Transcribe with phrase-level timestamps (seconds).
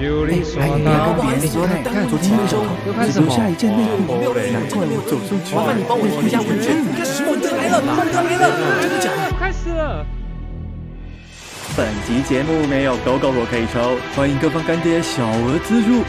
[0.00, 0.02] 哎
[0.80, 6.72] 到不好意思说呢看昨天那首又开始只留下一件内裤，没有人难怪我走上去麻烦你帮我填一下问卷。
[7.28, 8.48] 猛哥来了，猛哥来了，
[8.80, 9.36] 真的假的？
[9.38, 10.06] 开始了。
[11.76, 16.00] 本集节目没有狗狗我可以抽，欢迎各方干爹小额资助。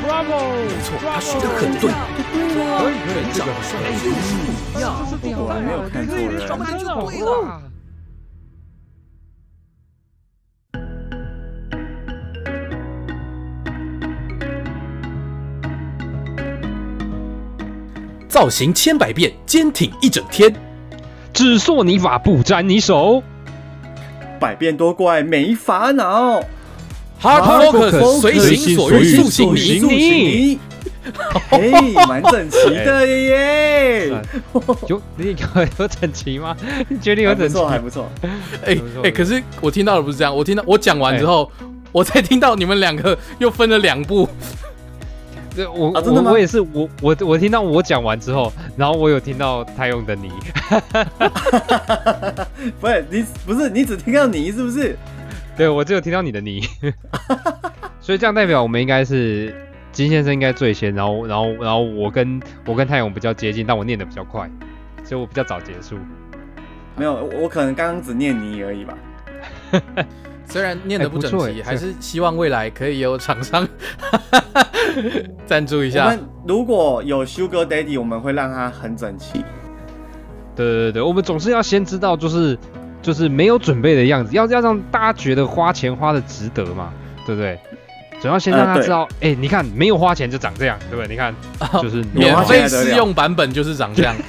[0.00, 0.56] Bravo！
[0.64, 1.92] 没错，他说的很对。
[1.92, 3.52] 可以可以，这个
[3.84, 5.04] 哎就是不一样。
[5.04, 6.40] 这是第果然没有看错人
[18.36, 20.54] 造型千百变，坚挺一整天。
[21.32, 23.22] 只做你法不沾你手。
[24.38, 26.42] 百变多怪没烦恼
[27.18, 29.78] Hard Focus 随心所欲塑形你。
[29.78, 30.58] 塑形你。
[31.48, 34.08] 嘿，蛮整齐的耶，
[34.86, 36.54] 有你有有整齐吗？
[36.90, 37.64] 你 觉得有整齐？
[37.64, 38.60] 还不错，还不错。
[38.66, 41.50] 哎哎，可是我听到的不是这样，我听到我讲完之后，
[41.90, 44.28] 我才听到你们两个又分了两步。
[45.56, 50.30] 对我我我也是我我我听到我讲完之后，然后我有听到他用的你，
[52.78, 54.94] 不是你，不是你只听到你是不是？
[55.56, 56.60] 对我只有听到你的你，
[57.98, 59.54] 所以这样代表我们应该是
[59.92, 64.46] 金先生应该最先，然后然后然后我跟我跟太勇比较接近，但我念的比较快，
[65.02, 65.96] 所以我比较早结束。
[66.96, 68.98] 没有，我我可能刚刚只念你而已吧。
[70.48, 73.68] 虽然念的不整齐，还是希望未来可以有厂商
[75.46, 76.20] 赞助一下我们。
[76.46, 79.44] 如果有 Sugar Daddy，我们会让它很整齐。
[80.54, 82.56] 对对对，我们总是要先知道就是
[83.02, 86.92] 就是没有准备的样子，要要让大家觉得花钱花的值得嘛，
[87.26, 87.58] 对不对？
[88.18, 91.08] 总要先让他知道，哎、你看没有花钱就长这样，对不对？
[91.08, 91.34] 你看
[91.82, 94.16] 就是免费试用版本就是长这样。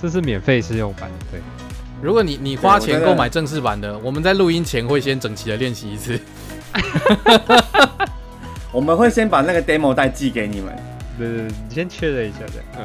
[0.00, 1.38] 这是免费试用版，对。
[2.00, 6.18] 如果你你花钱购买正式版的，我们在录音前会先整齐的练习一次。
[8.70, 10.72] 我们会先把那个 demo 带寄给你们。
[11.18, 12.84] 对对对，你先确认一下的，嗯，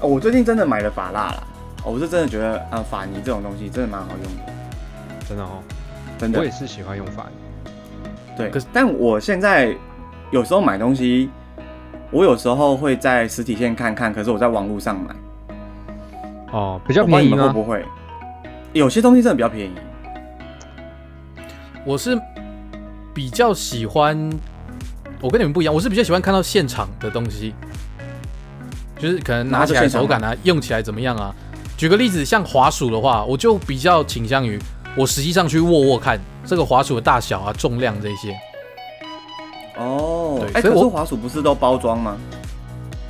[0.00, 1.46] 哦我最近真的买了法蜡啦，
[1.84, 4.52] 哦我是真的觉得啊，法泥这种东西真的蛮好用的，
[5.28, 5.62] 真的哦，
[6.18, 6.40] 真的。
[6.40, 6.50] 我也。
[6.50, 7.26] 是喜欢用法
[8.36, 9.72] 对，可是但我现在
[10.32, 11.30] 有时候买东西，
[12.10, 15.14] 我有时候会在实体店看看，可是我在网络上买，
[16.52, 17.52] 哦，比较便宜吗？
[17.52, 17.84] 不会？
[18.72, 19.72] 有些东西真的比较便宜。
[21.84, 22.18] 我是
[23.14, 24.30] 比较喜欢，
[25.20, 27.54] 我跟你们不一样，我是比较喜欢看到现场的东西，
[28.98, 31.34] 就是可能拿起来手感啊，用起来怎么样啊。
[31.76, 34.58] 举个例子，像滑鼠的话，我就比较倾向于
[34.96, 38.36] 我实际上去握握看这个滑鼠的大小啊、重量这些。
[39.76, 42.16] 哦，哎、可对所以我是滑鼠不是都包装吗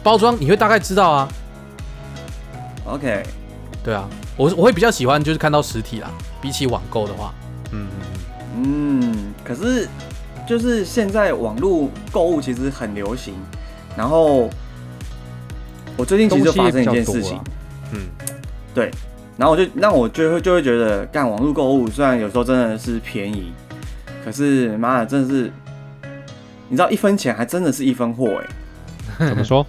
[0.02, 1.28] 包装你会大概知道啊，
[2.86, 3.22] ？OK，
[3.84, 6.10] 对啊，我我会比较喜欢就是看到实体啦，
[6.41, 7.34] 比起网购的话，
[7.72, 7.86] 嗯，
[8.56, 9.88] 嗯，可是
[10.47, 13.34] 就是现在网络购物其实很流行，
[13.96, 14.48] 然后
[15.96, 17.41] 我最近其实就发生一件事情
[17.92, 18.00] 嗯，
[18.75, 18.91] 对，
[19.36, 23.52] 然后我就那我就会就会觉得，干网络购物虽然有时候真的是便宜，
[24.25, 25.52] 可是妈的真的是，
[26.69, 28.41] 你知道一分钱还真的是一分货
[29.19, 29.66] 哎、 怎么说？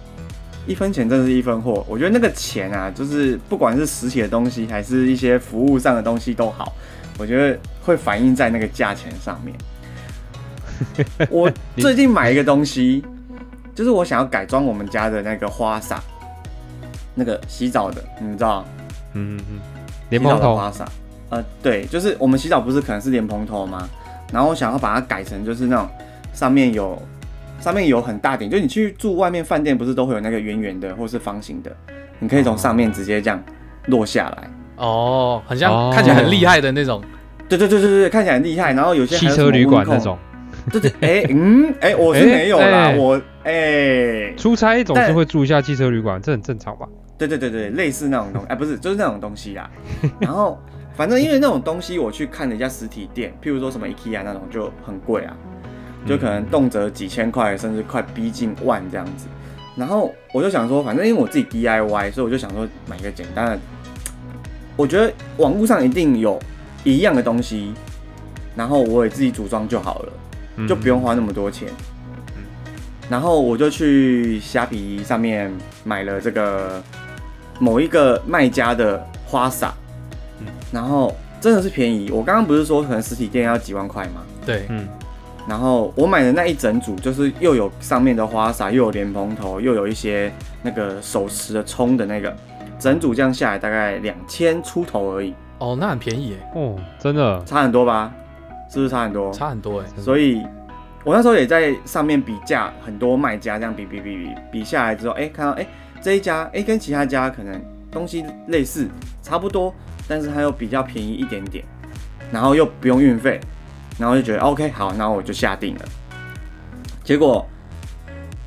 [0.68, 1.84] 一分钱真的是一分货。
[1.88, 6.72] 我觉得那个钱啊，就是不管是实体的东西，还是一些服务上的东西都好，
[7.18, 9.56] 我觉得会反映在那个价钱上面。
[11.30, 13.02] 我最近买一个东西，
[13.74, 16.00] 就是我想要改装我们家的那个花洒，
[17.14, 18.64] 那个洗澡的，你们知道？
[19.14, 19.60] 嗯嗯嗯，
[20.10, 20.86] 莲蓬头，花洒。
[21.30, 23.88] 呃，对，就是我们洗澡不是可能是莲蓬头吗？
[24.32, 25.88] 然后我想要把它改成就是那种
[26.32, 27.02] 上面有
[27.60, 31.74] 上面有很大点，就你去住外面饭店不是都会有那个圆圆的或是方形的，
[32.18, 33.42] 你可以从上面直接这样
[33.86, 34.50] 落下来。
[34.76, 37.02] 哦，很像、哦看起来很厉害的那种。
[37.48, 38.72] 对对对对对，看起来很厉害。
[38.72, 40.16] 然后有些汽车旅馆那种，
[40.70, 46.86] 对对，哎、嗯，哎、我是哎没有啦，哎我哎、出差总是但会住一下汽车旅馆，这很正常吧？
[47.16, 49.68] 对对对对，类似那种东西，哎、不是，就是那种东西啦。
[50.20, 50.58] 然后
[50.94, 55.34] 反正因为那种东西，我去看了一家实体店，譬如说什么 IKEA 那种就很贵啊，
[56.08, 59.26] 就可能动辄几千块，甚至快逼近万这样子。
[59.76, 63.58] 然后我就想说，反正因为我自己 DIY，所以我就想说买一个简单的。
[64.76, 66.40] 我觉得网络上一定有
[66.84, 67.72] 一样的东西，
[68.56, 70.12] 然后我也自己组装就好了。
[70.56, 71.68] 嗯就不用花那么多钱。
[73.08, 75.52] 然后我就去虾皮上面
[75.84, 76.82] 买了这个
[77.60, 79.72] 某一个卖家的花洒，
[80.40, 82.10] 嗯然后真的是便宜。
[82.10, 84.22] 我刚刚不是说可能实体店要几万块吗？
[84.44, 84.86] 对，嗯，
[85.48, 90.30] 然后我买的那一整组，就是又有上面的花洒，又有莲蓬头，又有一些
[90.62, 92.36] 那个手持的冲的那个，
[92.78, 96.36] 整组这样下来大概两千出头而已，哦，那很便宜耶。
[96.54, 98.12] 哦，真的，差很多吧？
[98.70, 99.32] 是不是差很多？
[99.32, 100.42] 差很多哎、所以
[101.02, 105.66] 我那时候也在上面比价很多卖家，这样比比比比比下来之后，哎、看到哎、
[106.02, 107.58] 这一家哎、跟其他家可能
[107.90, 108.86] 东西类似
[109.22, 109.74] 差不多，
[110.06, 111.64] 但是它又比较便宜一点点，
[112.30, 113.40] 然后又不用运费，
[113.98, 115.84] 然后就觉得 OK 好，然后我就下定了。
[117.02, 117.46] 结果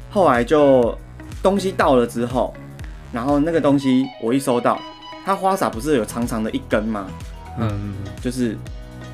[0.09, 0.97] 后来就
[1.43, 2.53] 东西到了之后，
[3.11, 4.79] 然后那个东西我一收到，
[5.25, 7.07] 它花洒不是有长长的一根吗？
[7.59, 8.57] 嗯，就是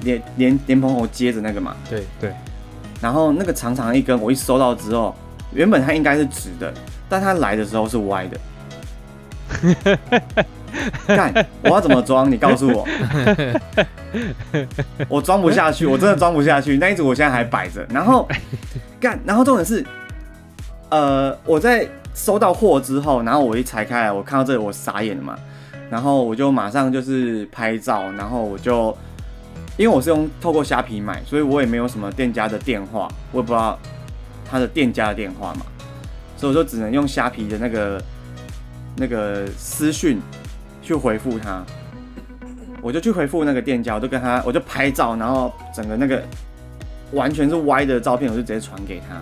[0.02, 2.34] 连连连蓬头接着那个嘛，对，
[3.02, 5.16] 然后那个长长一根，我一收到之后，
[5.52, 6.74] 原本它应该是直的，
[7.10, 8.40] 但它来的时候是歪的。
[11.08, 11.34] 干，
[11.64, 12.32] 我要怎么装？
[12.32, 12.88] 你告诉我。
[15.08, 16.78] 我装不下去，我真的装不下去。
[16.78, 17.86] 那一组我现在还摆着。
[17.90, 18.28] 然后
[19.00, 19.86] 干，然后重点是，
[20.90, 25.38] 呃，我在收到货之后，然后我一拆开来，我看到这里，我傻眼了嘛。
[25.90, 28.96] 然后我就马上就是拍照，然后我就
[29.78, 33.80] 因为我是用透过虾皮买，所以我也没有什么店家的电话，我也不知道
[34.50, 35.62] 他的店家的电话嘛，
[36.36, 38.02] 所以我就只能用虾皮的那个
[38.98, 40.20] 那个私讯
[40.88, 41.62] 去回复他。
[42.82, 46.24] 我就去回复那个店家，我就跟他，我就拍照，然后整个那个
[47.12, 49.22] 完全是歪的照片，我就直接传给他。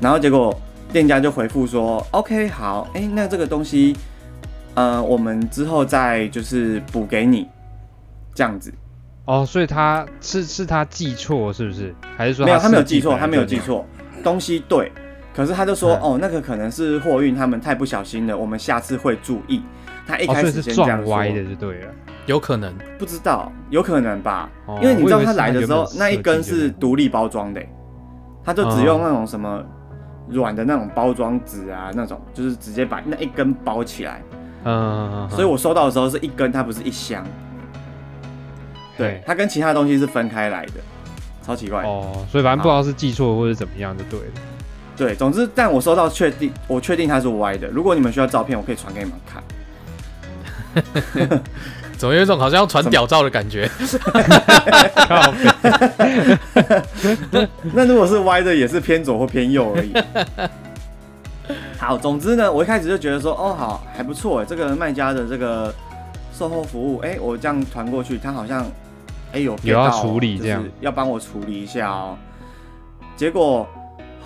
[0.00, 0.58] 然后结果
[0.92, 3.96] 店家就回复说：“OK，好，哎、那这个东西，
[4.74, 7.46] 呃，我们之后再就是补给你，
[8.34, 8.72] 这样子。”
[9.26, 11.94] 哦，所以他是是他记错是不是？
[12.16, 13.44] 还是说没有，他没有记错，他没有？
[13.44, 13.86] 记错，
[14.24, 14.90] 东西对，
[15.36, 19.62] 可是他就说，嗯哦，那个可能是货运他们太不小心了，我们下次会注意。
[20.06, 21.92] 他一哦，开始先这样歪的就对了。
[22.24, 27.62] 有可能不知道，有可能吧，哦因为你知道他来的时候那一根是独立包装的，
[28.42, 29.62] 他就只嗯用那种什么
[30.28, 34.22] 软的那种包装纸啊，那种就是直接把那一根包起来，
[34.64, 37.24] 嗯所以我收到的时候是一根，它不是一箱，
[38.96, 40.72] 对，它跟其他东西是分开来的，
[41.42, 41.82] 超奇怪。
[41.84, 44.34] 哦，所以反正不知道是记错或者怎么样就对了。
[44.96, 47.68] 对，总之，但我收到确定，我确定它是歪的。
[47.68, 49.42] 如果你们需要照片，我可以传给你们看。
[51.96, 53.70] 怎么有一种好像要传屌照的感觉？
[57.72, 59.94] 那如果是歪的，也是偏左或偏右而已。
[61.78, 65.74] 好，总之呢，我一开始就觉得说，哦，好，还不错哎，这个卖家的这个
[66.36, 68.66] 售后服务，哎、我这样传过去，他好像，
[69.32, 72.18] 哎、有有要处理这样就是要帮我处理一下哦。
[73.16, 73.66] 结果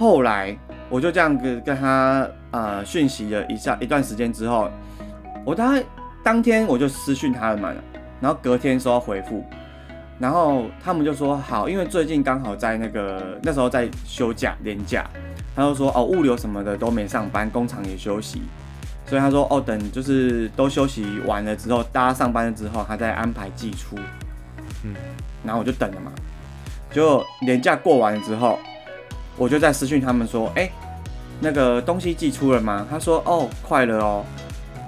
[0.00, 0.56] 后来
[0.88, 4.70] 我就这样跟跟他呃讯息了一下一段时间之后，
[5.44, 5.84] 我大概
[6.24, 7.70] 当天我就私讯他了嘛，
[8.18, 9.44] 然后隔天收到回复，
[10.18, 15.04] 然后他们就说好，因为最近刚好在那个那时候在休假年假，
[15.54, 18.40] 他就说哦物流什么的都没上班，工厂也休息，
[19.04, 23.96] 所以他说哦等就是都休息完了之后，大家上班了之后，他再安排寄出，
[24.82, 24.94] 嗯，
[25.44, 26.10] 然后我就等了嘛，
[26.90, 28.58] 就年假过完了之后，
[29.40, 30.70] 我就在私讯他们说，哎、
[31.40, 32.86] 那个东西寄出了吗？
[32.90, 34.22] 他说哦快了哦，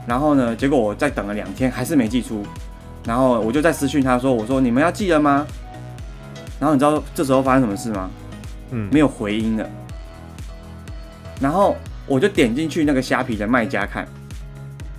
[0.07, 2.45] 然后呢，结果我再等了两天还是没寄出，
[3.07, 5.47] 然后我就在私讯他说，我说你们要寄了吗？
[6.61, 8.11] 然后你知道这时候发生什么事吗？
[8.73, 9.67] 嗯，没有回音了。
[11.41, 11.75] 然后
[12.07, 14.07] 我就点进去那个虾皮的卖家看，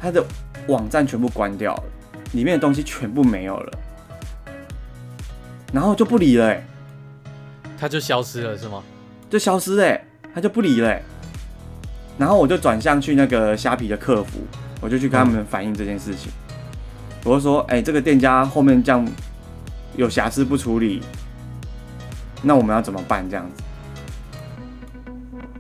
[0.01, 0.25] 他的
[0.65, 1.83] 网站全部关掉了，
[2.31, 3.71] 里面的东西全部没有了，
[5.71, 6.65] 然后就不理了、欸，
[7.79, 8.81] 他就消失了是吗？
[9.33, 11.03] 就消失嘞、欸，他就不理嘞、欸。
[12.19, 14.41] 然后我就转向去那个虾皮的客服，
[14.79, 16.31] 我就去跟他们反映这件事情。
[17.25, 19.03] 我就说，哎、这个店家后面这样
[19.95, 21.01] 有瑕疵不处理，
[22.43, 23.27] 那我们要怎么办？
[23.27, 23.63] 这样子。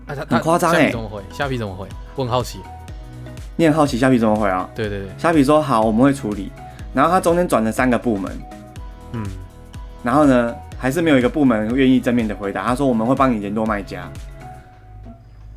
[0.05, 1.23] 啊，他很夸张哎虾皮怎么回？
[1.31, 1.87] 虾皮怎么回？
[2.15, 2.59] 我很好奇。
[3.55, 4.69] 你很好奇虾皮怎么回啊？
[4.75, 6.51] 对对对，虾皮说好，我们会处理。
[6.93, 8.39] 然后他中间转了三个部门，
[9.13, 9.25] 嗯，
[10.03, 12.65] 然后呢，还是没有一个部门愿意正面的回答。
[12.65, 14.11] 他说我们会帮你联络卖家。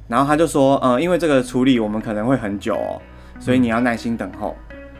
[0.06, 3.02] 然后他就说，呃，因为这个处理我们可能会很久哦，
[3.40, 4.56] 所以你要耐心等候。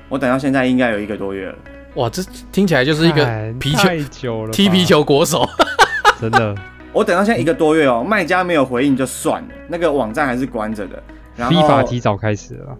[0.09, 1.54] 我等到现在应该有一个多月了。
[1.95, 5.49] 哇，这听起来就是一个皮球太久了，踢皮球国手。
[6.21, 6.52] 真的，
[6.92, 11.00] 我等到现在一个多月哦，卖家没有回应就算了，那个网站还是关着的。
[11.37, 12.76] 然踢法后提早开始了，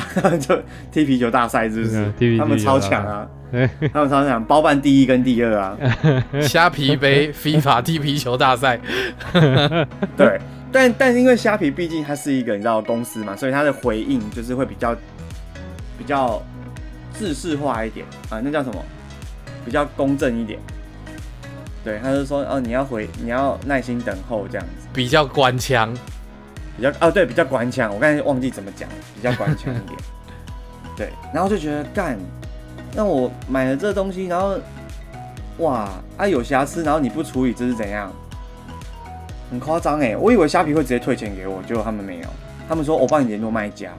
[0.40, 2.12] 就踢皮球大赛是不是嗯？
[2.18, 3.28] 踢皮他们超强啊！
[3.92, 5.76] 他们超强，包办第一跟第二啊。
[6.42, 8.80] 虾皮杯 FIFA 踢皮球大赛，
[10.16, 10.40] 对，
[10.72, 14.94] 但但因为虾皮毕竟它是一个你知道公司嘛，所以它的回应就是会比较
[15.98, 16.42] 比较
[17.18, 18.82] 制式化一点啊，那叫什么？
[19.64, 20.58] 比较公正一点。
[21.84, 25.92] 对，他就说哦，你要回，你要耐心等候这样子，比较官腔。
[26.76, 27.92] 比较哦对，比较官腔。
[27.92, 29.98] 我刚才忘记怎么讲，比较官腔一点。
[30.96, 32.18] 对，然后就觉得干，
[32.94, 34.58] 那我买了这东西，然后
[35.58, 38.12] 哇啊有瑕疵，然后你不处理，这是怎样？
[39.50, 40.16] 很夸张哎！
[40.16, 42.28] 我以为虾皮会直接退钱给我，结果他们没有，
[42.66, 43.90] 他们说我帮你联络卖家，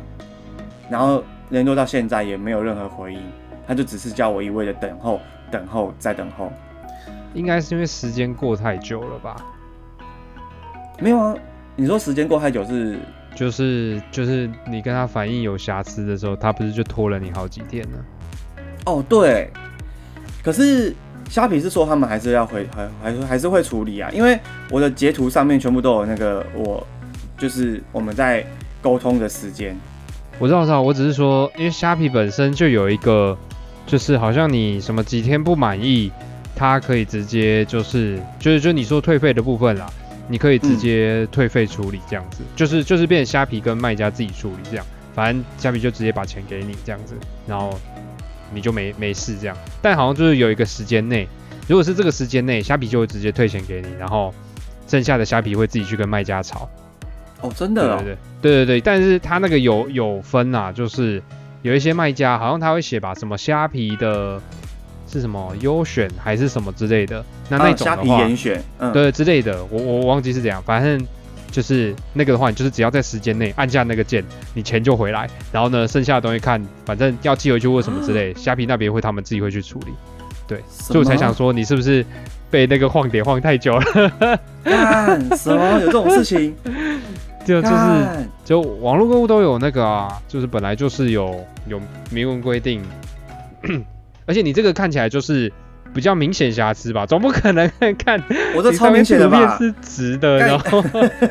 [0.89, 3.21] 然后联络到现在也没有任何回应，
[3.67, 6.51] 他就只是叫我一味的等候、等候再等候。
[7.35, 9.35] 应该是因为时间过太久了吧？
[10.99, 11.35] 没有啊，
[11.75, 12.97] 你说时间过太久是
[13.35, 17.97] 就是就是你跟他反映有瑕疵的时候，他不是就拖了你好几天呢？
[18.85, 19.49] 哦对，
[20.43, 20.93] 可是
[21.29, 24.39] 虾皮是说他们还是要回还还是还是会处理啊，因为
[24.69, 26.85] 我的截图上面全部都有那个我
[27.37, 28.45] 就是我们在
[28.81, 29.75] 沟通的时间。
[30.39, 33.37] 我知道，我知道，我只是说，因为虾皮本身就有一个，
[33.87, 36.11] 就是好像你什么几天不满意，
[36.55, 39.89] 它可以直接就是就是就你说退费的部分啦，
[40.27, 47.15] 你可以直接退费处理这样子，就是就是变成虾皮跟卖家自己处理这样，反正虾皮就直接把钱给你这样子，
[47.47, 47.77] 然后
[48.53, 49.57] 你就没没事这样。
[49.81, 51.27] 但好像就是有一个时间内，
[51.67, 54.33] 如果是这个时间内，虾皮就会直接退钱给你，然后
[54.87, 56.69] 剩下的虾皮会自己去跟卖家吵。
[57.41, 61.21] 哦，真的哦，对对对对对，但是他那个有有分啊，就是
[61.61, 64.41] 有一些卖家好像他会写吧，什么虾皮的，
[65.13, 71.00] 是什么优选还是什么之类的，那那种的话，严选，嗯，对之类的，我我忘记是怎样，反正
[71.51, 74.24] 就是那个的话，你就是只要在时间内按下那个键，
[74.55, 79.93] 你钱就回来，然后呢，剩下的东西看，反正要寄回去或什么之类，虾皮那边会他们自己会去处理，
[80.48, 82.03] 对，所以我才想说你是不是
[82.50, 85.79] 被那个晃点晃太久了，干什么？
[85.79, 86.55] 有这种事情？
[87.46, 87.75] 就就是。
[88.46, 91.79] 就网络购物都有那个啊，就是本来就是有有
[92.10, 92.82] 明文规定，
[94.25, 95.51] 而且你这个看起来就是
[95.93, 98.21] 比较明显瑕疵吧，总不可能看
[98.55, 99.57] 我这超明显的吧？
[99.59, 100.83] 是直的，然后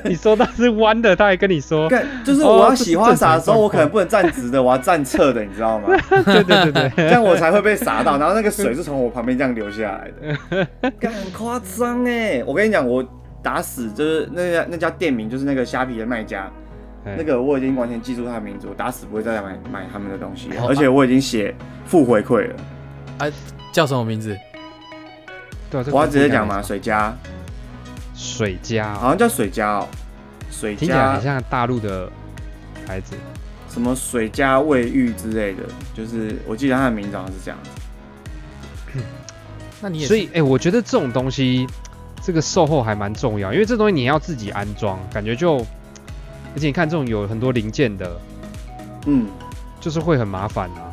[0.05, 5.89] 你说它是弯的，他还跟你说，干就是哦我要洗花洒的时候，我可能不能站直的，我要站侧的，你知道吗？
[6.09, 10.11] 对对对对， 这样我才会被洒到，然后那个水是从我旁边这样流下来
[10.51, 12.43] 的， 干很夸张哎！
[12.47, 13.05] 我跟你讲，我
[13.43, 16.49] 打死就是那家那家店名就是那个虾皮的卖家，
[17.05, 21.53] 哎那个我已经完全记住他的名字，我打死不会再买买他们的东西而且我已经写
[21.85, 22.55] 负回馈了。
[23.73, 24.37] 叫什么名字？
[25.71, 27.15] 对啊，这个我要直接讲嘛，水家。
[28.15, 29.89] 水家哦，好像叫水家哦，
[30.51, 30.81] 水家。
[30.81, 32.09] 听起来很像大陆的
[32.87, 33.17] 牌子，
[33.69, 35.63] 什么水家卫浴之类的，
[35.95, 37.59] 就是我记得他的名字好像是这样。
[39.81, 41.67] 那你也所以哎、我觉得这种东西，
[42.23, 45.57] 这个售后还蛮重要，因为这东西你要自己安装，感觉就，
[46.55, 48.21] 而且你看这种有很多零件的，
[49.07, 49.27] 嗯，
[49.81, 50.92] 就是会很麻烦啊。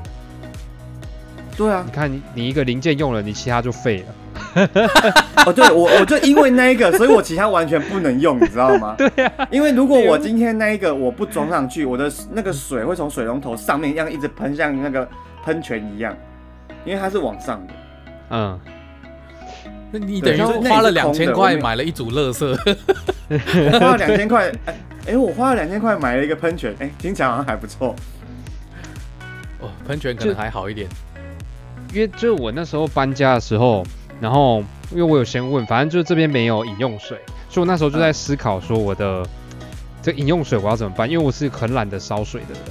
[1.59, 4.15] 对啊你，看你你一个零件用了，你其他就废了。
[5.45, 8.95] 哦，对我我就因为那一个， 所以我其他完全不能用，你知道吗？
[8.97, 15.05] 对啊，因为如果我今天那一个我不装上去，我的那个水会从水龙头上面一样一直喷，像那个
[15.43, 16.15] 喷泉一样，
[16.85, 17.73] 因为它是往上的。
[18.29, 18.57] 嗯，
[19.91, 22.57] 那你等于花了两千块买了一组乐色，
[23.29, 24.75] 我花了两千块，哎、
[25.07, 27.93] 哎我花了两千块买了一个喷泉，哎、听起来好像还不错。
[29.59, 30.87] 哦，喷泉可能还好一点。
[31.93, 33.83] 因为就是我那时候搬家的时候，
[34.21, 37.17] 然后因为我有先问，反正就是这边没有饮用水，
[37.49, 39.25] 所以我那时候就在思考说我的
[40.01, 42.61] 这饮用水我要怎么办，因为我是很懒得烧水的人，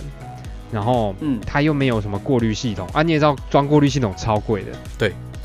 [0.73, 4.73] 然后嗯，它又没有什么过滤系统啊，你也知道装过滤系统超贵的，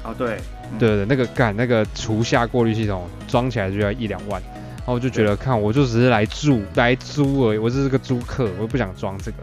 [0.03, 0.37] 哦对，
[0.71, 0.77] 嗯。
[0.79, 4.41] 对对，对那个干那个厨下过滤系统装起来就要一两万，
[4.77, 9.37] 然后我就觉得看我就只是来住来租而已，我只是个租客，我又不想装这个，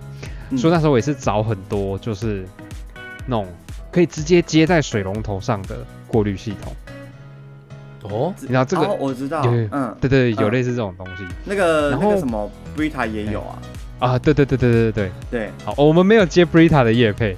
[0.51, 0.59] 嗯。
[0.59, 2.45] 所以那时候我也是找很多就是
[3.27, 3.47] 那种
[3.90, 6.73] 可以直接接在水龙头上的过滤系统，
[8.11, 11.25] 哦，你知道这个哦我知道嗯，对对，有嗯类似这种东西。
[11.44, 13.59] 那个然后那个什么 Brita 也有啊，
[13.99, 14.92] 啊，对对对对对对。
[14.92, 17.35] 对，对，好，我们没有接 Brita 的叶配，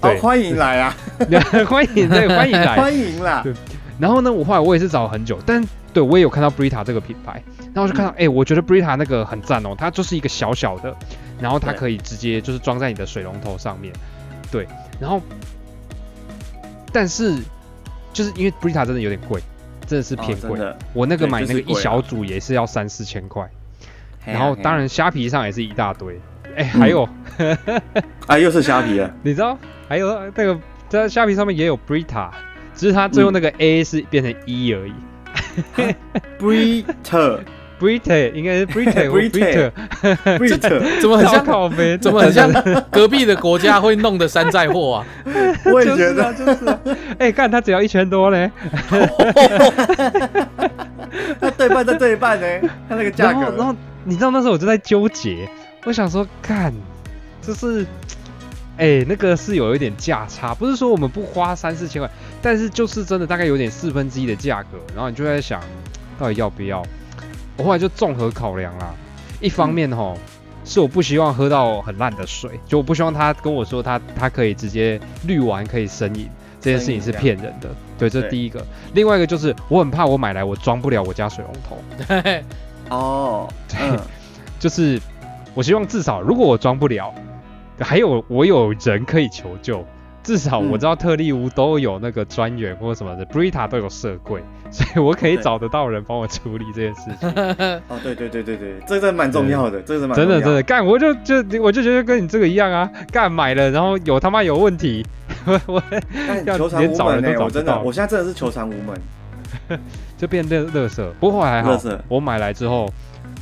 [0.00, 0.96] 哦对，欢迎来啊，
[1.68, 3.40] 欢迎对欢迎来， 欢迎啦。
[3.42, 3.52] 对，
[3.98, 5.62] 然后呢，我后来我也是找了很久，但
[5.92, 7.42] 对我也有看到 Brita 这个品牌，
[7.74, 10.94] 然后我就看到，哎、我觉得 Brita 那个很赞哦，它就是一个小小的，
[11.40, 13.92] 然后它可以直接就是装在你的水龙头上面，
[14.50, 14.66] 对，
[15.00, 15.20] 然后，
[16.92, 17.36] 但是
[18.12, 19.40] 就是因为 Brita 真的有点贵，
[19.86, 23.48] 真的是偏贵，哦我那个买那个一小组也是要三四千块，
[24.24, 26.18] 然后当然虾皮上也是一大堆，
[26.56, 27.08] 哎、还有、
[28.26, 29.56] 啊，又是虾皮啊， 你知道
[29.88, 32.30] 还有那个在虾皮上面也有 Brita，
[32.74, 34.92] 只是它最后那个 A 是变成 E 而已。
[36.38, 37.40] Brita
[37.78, 39.70] Brita 应该是 Brita 或 Brita
[40.38, 41.44] Brita，Brita， 怎么很像？
[41.44, 42.50] 靠背，怎么很像
[42.90, 45.06] 隔壁的国家会弄的山寨货啊？
[45.72, 46.78] 我也觉得就是。
[47.18, 48.50] 哎，看它只要一千多嘞，
[51.40, 52.46] 它对半再对半呢，
[52.88, 55.48] 它那个价格，然后你知道那时候我就在纠结，
[55.84, 56.72] 我想说，看，
[57.40, 57.86] 就是
[58.76, 65.60] 哎、那个是有一点价差，不是说我们不花三四千块，但是就是真的大概有点四分之一的价格，然后你就在想，
[66.18, 66.82] 到底要不要？
[67.58, 68.94] 我后来就综合考量啦，
[69.40, 70.16] 一方面吼、
[70.64, 76.28] 是我不希望喝到很烂的水，就我不希望他跟我说他他可以直接滤完可以生饮，
[76.60, 78.64] 这件事情是骗人的，对，这是第一个。
[78.94, 81.76] 另外一个就是我很怕我买来我装不了我家水龙头，
[82.96, 83.48] 哦，
[83.80, 83.98] 嗯，
[84.58, 85.00] 就是
[85.54, 87.12] 我希望至少如果我装不了，
[87.80, 89.84] 还有我有人可以求救，
[90.22, 90.78] 至少我嗯。
[90.78, 97.28] 知道特利屋都有那个专员或者什么的，Brita 都有设柜，所以我可以找得到人帮我处理这件事情。
[97.88, 100.62] 哦，对对对对对，这真的蛮重要的，这是蛮真的真的。
[100.62, 105.04] 干，我就就我就觉得跟你这个一样啊，干买了然后有他妈有问题，
[105.44, 105.82] 我我
[106.56, 109.00] 求偿连找无门呢、人都真的，到我现在真的是求偿无门。
[110.18, 111.12] 就变乐乐色。
[111.20, 112.92] 不过还好，我买来之后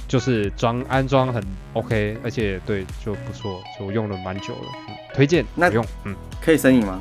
[0.07, 1.43] 就是装安装很
[1.73, 7.01] OK，而且对就不错，就用了蛮久了，嗯、推荐那不用，嗯，可以生饮吗？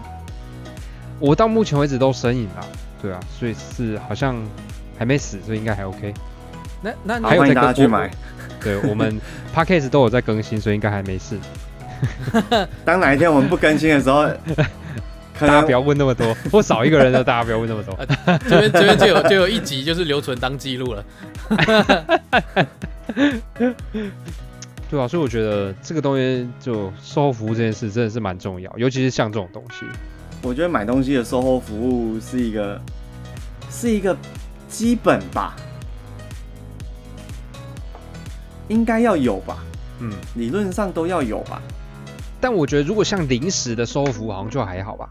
[1.20, 2.66] 我到目前为止都生饮啦，
[3.06, 4.36] 对啊，所以是好像
[4.98, 6.12] 还没死，所以应该还 OK。
[6.82, 8.10] 那那好，还有欢迎这个我大家去买。
[8.64, 9.22] 对我们
[9.54, 11.38] Podcast 都有在更新，所以应该还没事。
[12.84, 14.24] 当哪一天我们不更新的时候，
[15.38, 17.96] 可能大家不要问那么多，或少一个人的，大家不要问那么多。
[18.50, 21.06] 这边这边就有就有一集就是留存当记录了。
[24.90, 29.86] 对啊，所以我觉得这个东西就售后服务这件事真的是蛮重要，尤其是像这种东西。
[30.42, 32.80] 我觉得买东西的售后服务是一个
[33.72, 34.16] 是一个
[34.70, 35.56] 基本吧，
[38.68, 39.58] 应该要有吧，
[40.00, 41.60] 嗯，理论上都要有吧。
[42.40, 45.10] 但我觉得如果像零食的售后服务好像就还好吧。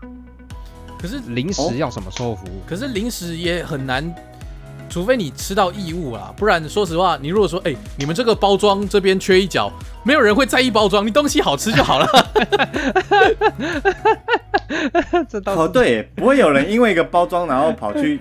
[0.97, 2.63] 可是零食要什么售后服务？
[2.67, 4.15] 可是零食也很难，
[4.89, 9.71] 除非你吃到异物啦，不然说实话，你如果说哎、你们这个包装这边缺一角，
[10.05, 12.07] 没有人会在意包装，你东西好吃就好了。
[15.29, 18.21] 这倒哦，对，不会有人因为一个包装然后跑去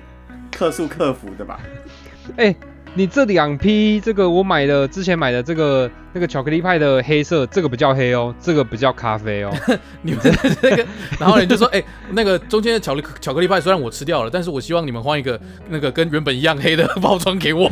[0.51, 1.59] 客诉客服的吧？
[2.37, 2.55] 哎、
[2.93, 9.51] 你这两批这个我买的之前买的这个那个巧克力派的黑色，这个不叫黑哦，这个不叫咖啡哦。
[10.01, 10.31] 你们这
[10.75, 10.85] 个，
[11.19, 17.69] 然后人就说，哎、那个中间的巧克力巧克力派虽然我吃掉了，但是我希望你们换一个那个跟原本一样黑的包装给我。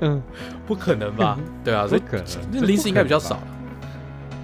[0.00, 0.22] 嗯，
[0.66, 1.38] 不可能吧？
[1.62, 3.38] 对啊，所以不可能，那零食应该比较少。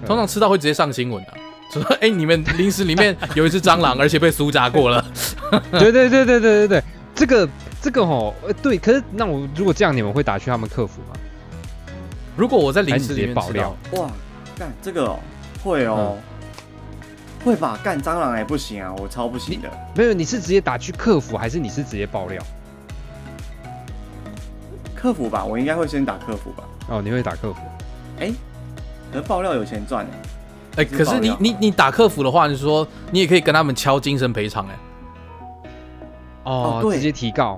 [0.05, 1.33] 通常吃到会直接上新闻的、
[1.71, 5.03] 说哎、你们零食里面 有一只蟑螂，而且被酥炸过了。
[5.71, 7.49] 对对对对对对对，这个
[7.81, 11.15] 这个吼，呃，对，可是那我如果这样，你们会打去他们客服吗？
[12.35, 14.09] 如果我在零食里面吃接爆料，哇，
[14.57, 15.19] 干这个哦，
[15.63, 16.17] 会哦，
[17.43, 17.79] 会吧？
[17.83, 19.69] 干蟑螂也不行啊，我超不行的。
[19.95, 22.43] 没有，你是直接打去客服，还是你是直接爆料？
[24.95, 26.63] 客服吧，我应该会先打客服吧。
[26.89, 27.59] 哦，你会打客服？
[28.19, 28.33] 哎、
[29.15, 30.05] 可是爆料有钱赚
[30.75, 35.69] 哎、哎，可是你你你打客服的话，你说你也可以跟他们敲精神赔偿，哎，
[36.43, 37.57] 哦哦，对直接提告。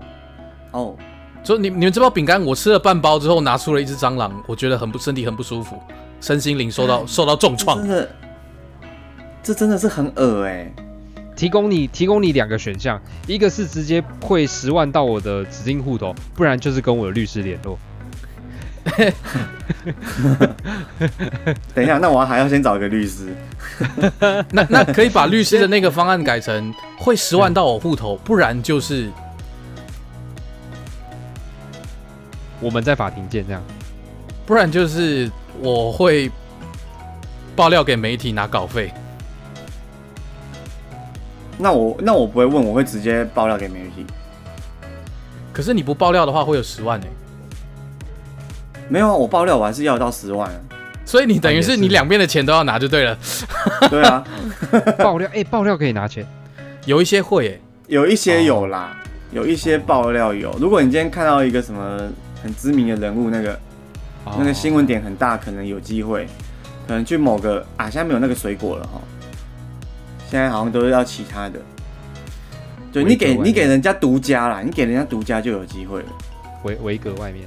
[0.70, 0.96] 哦，
[1.44, 5.82] 说你你们这包饼干我吃了半包之后拿出了一只蟑螂，我觉得很不身体很不舒服，
[6.22, 7.88] 身心灵受到受到重创真。
[7.88, 8.10] 的，
[9.42, 10.72] 这真的是很恶哎、
[11.36, 17.80] 提供你提供你两个选项，一个是直接汇十万到我的指定户头，不然就是跟我的律师联络。
[21.76, 23.36] 等一下，那我还要先找一个律师。
[24.52, 29.10] 那那可以把律师的那个方案改成汇十万到我户头，不然就是
[32.60, 33.62] 我们在法庭见，这样。
[34.46, 35.30] 不然就是
[35.60, 36.32] 我会
[37.56, 38.92] 爆料给媒体拿稿费。
[41.58, 44.06] 那我那我不会问，我会直接爆料给媒体。
[45.52, 47.08] 可是你不爆料的话会有十万哎、
[48.90, 50.60] 没有啊，我爆料我还是要到十万啊。
[51.06, 53.18] 所以你等于是是你两边的钱都要拿就对了。
[53.90, 54.24] 对啊，
[55.00, 56.26] 爆料，哎、爆料可以拿钱。
[56.86, 58.98] 有一些会哎、有一些有啦，
[59.32, 60.54] 有一些爆料有。
[60.60, 62.02] 如果你今天看到一个什么
[62.44, 63.60] 很知名的人物，那个
[64.38, 66.28] 那个新闻点很大，可能有机会，
[66.88, 69.02] 可能去某个啊，现在没有那个水果了哈，
[70.30, 71.60] 现在好像都是要其他的。
[72.92, 76.08] 对你给你给人家独家啦，你给人家独家就有机会了。
[76.64, 77.46] 维维格外面。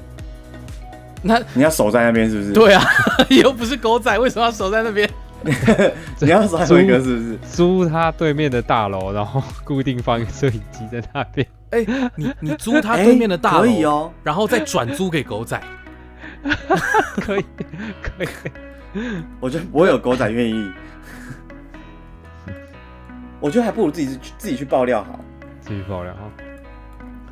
[1.23, 2.83] 那你要守在那边是不是？，对啊，
[3.31, 5.09] 又不是狗仔，为什么要守在那边？
[6.21, 7.39] 你要守在维格是不是？
[7.51, 11.47] 租他对面的大楼，然后固定放一个摄影机在那边。
[11.71, 14.13] 哎、你你租他对面的大楼，可以哦。
[14.25, 15.61] 然后再转租给狗仔。
[17.17, 17.45] 可以，
[18.03, 18.29] 可以。
[19.39, 20.71] 我觉得不会有狗仔愿意。
[23.39, 25.19] 我觉得还不如自己去自己去爆料好。
[25.61, 26.21] 自己爆料哈。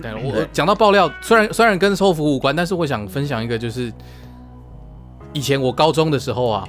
[0.01, 3.93] 对，我我讲到爆料，虽然虽然跟售后服无关，但是我想分享一个，就是
[5.33, 6.69] 以前我高中的时候啊，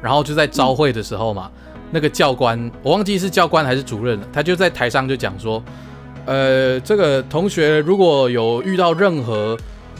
[0.00, 1.50] 然后就在招会的时候嘛，
[1.90, 5.62] 那个教官我忘记是教官还是主任了，他就在台上就讲说，
[6.26, 9.58] 呃，这个同学如果有遇到任何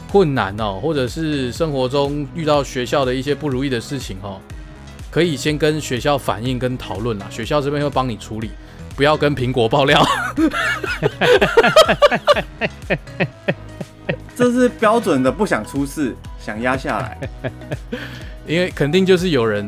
[0.09, 4.39] 困难哦，或者是生活中遇到学校的一些不如意的事情哦，
[5.11, 8.51] 可以先跟学校反映跟讨论啦，学校这边会帮你处理，
[8.95, 10.03] 不要跟苹果爆料。
[14.35, 17.17] 这是标准的不想出事，想压下来。
[18.45, 19.65] 因为肯定就是有人，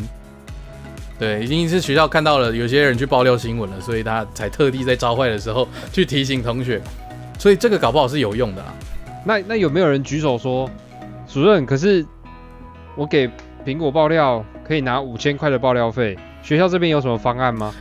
[1.20, 6.82] 对，已经是学校看到了有些人去爆料新闻了，所以他才特地在召会的时候去提醒同学，
[7.38, 8.74] 所以这个搞不好是有用的啦。
[9.24, 10.70] 那那有没有人举手说，
[11.32, 11.66] 主任？
[11.66, 12.06] 可是
[12.96, 13.30] 我给
[13.64, 17.74] 苹果爆料可以拿五千块的爆料费，学校这边有什么方案吗？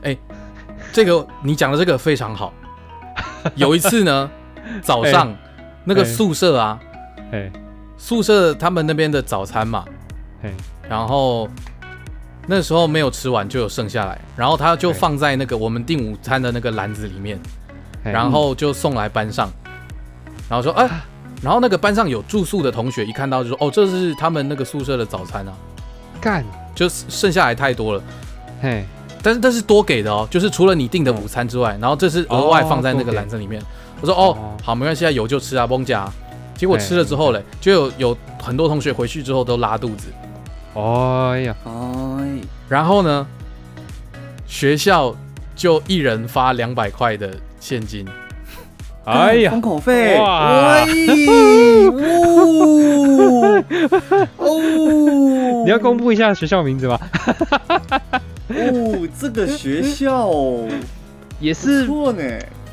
[0.92, 2.52] 这个你讲的这个非常好。
[3.54, 4.30] 有一次呢，
[4.82, 5.34] 早上
[5.84, 6.80] 那个哎宿舍啊，
[7.32, 7.50] 哎
[7.96, 9.84] 宿舍他们那边的早餐嘛，
[10.42, 10.50] 哎
[10.88, 11.48] 然后
[12.46, 17.38] 那时候没有吃完就有剩下来，然后他就放在那个我们订午餐的那个篮子里面，
[18.04, 19.50] 哎然后就送来班上，
[20.48, 20.88] 然后说哎、
[21.42, 25.52] 然后那个班上有住宿的同学一看到就说哦，这是他们那个宿舍的早餐啊，
[26.20, 26.44] 干，
[26.74, 28.02] 就剩下来太多了。
[28.60, 28.84] 嘿，
[29.24, 33.62] 但是这是多给的哦，就是除了你订的午餐之外，然后这是额外放在那个篮子里面。
[34.02, 36.06] 我说哦哦，好，没关系啊，有就吃啊，崩夹。
[36.54, 40.08] 结果吃了之后嘞，就有有很多同学回去之后都拉肚子。
[40.74, 41.72] 哎呀，哎，
[42.68, 43.26] 然后呢，
[44.46, 45.16] 学校
[45.56, 48.06] 就一人发两百块的现金。
[49.04, 50.87] 哎呀封，口费，哇，哦，
[54.38, 56.98] 哦，你要公布一下学校名字吗？
[58.54, 60.30] 哦，这个学校
[61.40, 62.22] 也是错呢，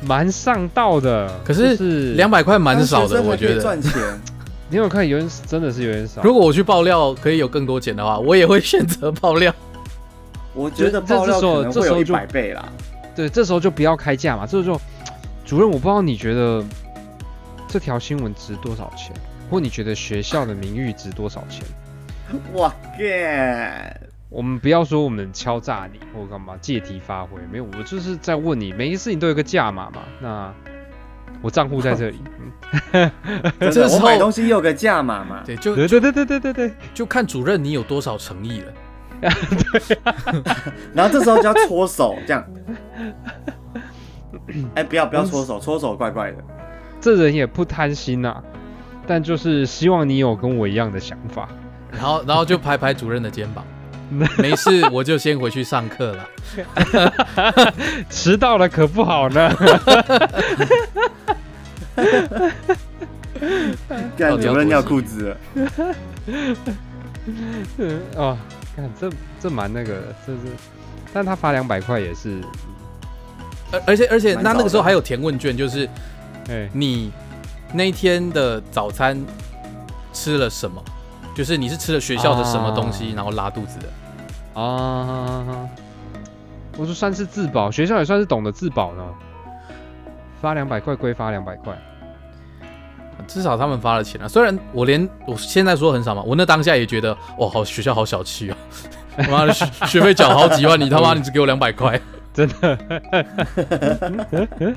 [0.06, 3.60] 蛮上道的，可是就是两百块蛮少的，我觉得。
[3.60, 3.92] 赚钱，
[4.70, 6.22] 你有看有点真的是有点少。
[6.22, 9.54] 如果我去爆料可以有更多钱的话，我也会选择爆料。
[10.54, 12.68] 我觉得这爆料这时候可能会有一这时候就百倍啦。
[13.14, 14.80] 对，这时候就不要开价嘛，这时候
[15.44, 16.64] 主任，我不知道你觉得
[17.68, 19.14] 这条新闻值多少钱，
[19.50, 21.64] 或你觉得学校的名誉值多少钱？
[22.54, 24.00] 哇干！
[24.32, 30.00] 我们不要说我们敲诈你或干嘛借题发挥，没有，我就是在问你，每一个事情都有个价码嘛。
[30.20, 30.50] 那
[31.42, 32.18] 我账户在这里，
[33.60, 35.42] 这时候我买东西也有个价码嘛。
[35.44, 38.72] 对，就对对对对对对对，就看主任你有多少诚意了。
[40.94, 42.42] 然后这时候就要搓手，这样。
[44.74, 46.38] 哎，不要不要搓手，搓手怪怪的。
[47.00, 48.42] 这人也不贪心呐、
[49.06, 51.48] 但就是希望你有跟我一样的想法。
[51.92, 53.64] 然后，然后就拍拍主任的肩膀，
[54.38, 56.28] 没事，我就先回去上课了。
[58.10, 59.50] 迟到了可不好呢。
[64.16, 65.36] 干到底要尿裤子
[68.14, 68.38] 了，
[68.76, 70.40] 看这这蛮那个的，这是，
[71.12, 72.40] 但他发两百块也是，
[73.72, 75.88] 而而且而且，蛮那那个时候还有填问卷，就是
[76.48, 77.10] 哎、你
[77.72, 79.20] 那一天的早餐
[80.12, 80.82] 吃了什么，
[81.34, 83.86] 就是你是吃了学校的什么东西，啊然后拉肚子的。
[84.54, 85.68] 啊，
[86.76, 89.04] 我说算是自保，学校也算是懂得自保呢。
[90.40, 91.72] 发两百块归发两百块，
[93.28, 98.56] 至少他们发了钱啊，虽然我连我现在说很少嘛，我那当下也觉得哇，好学校好小气哦，
[99.16, 102.00] 他 妈的学学费缴好几万，你他妈 你只给我两百块，
[102.34, 102.76] 真的。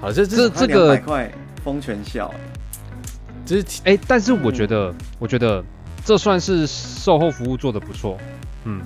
[0.00, 1.30] 好，这这这这个200块
[1.62, 2.28] 封全校，
[3.46, 5.62] 这是哎、但是我觉得，我觉得
[6.10, 8.18] 这算是售后服务做的不错。
[8.64, 8.82] 嗯，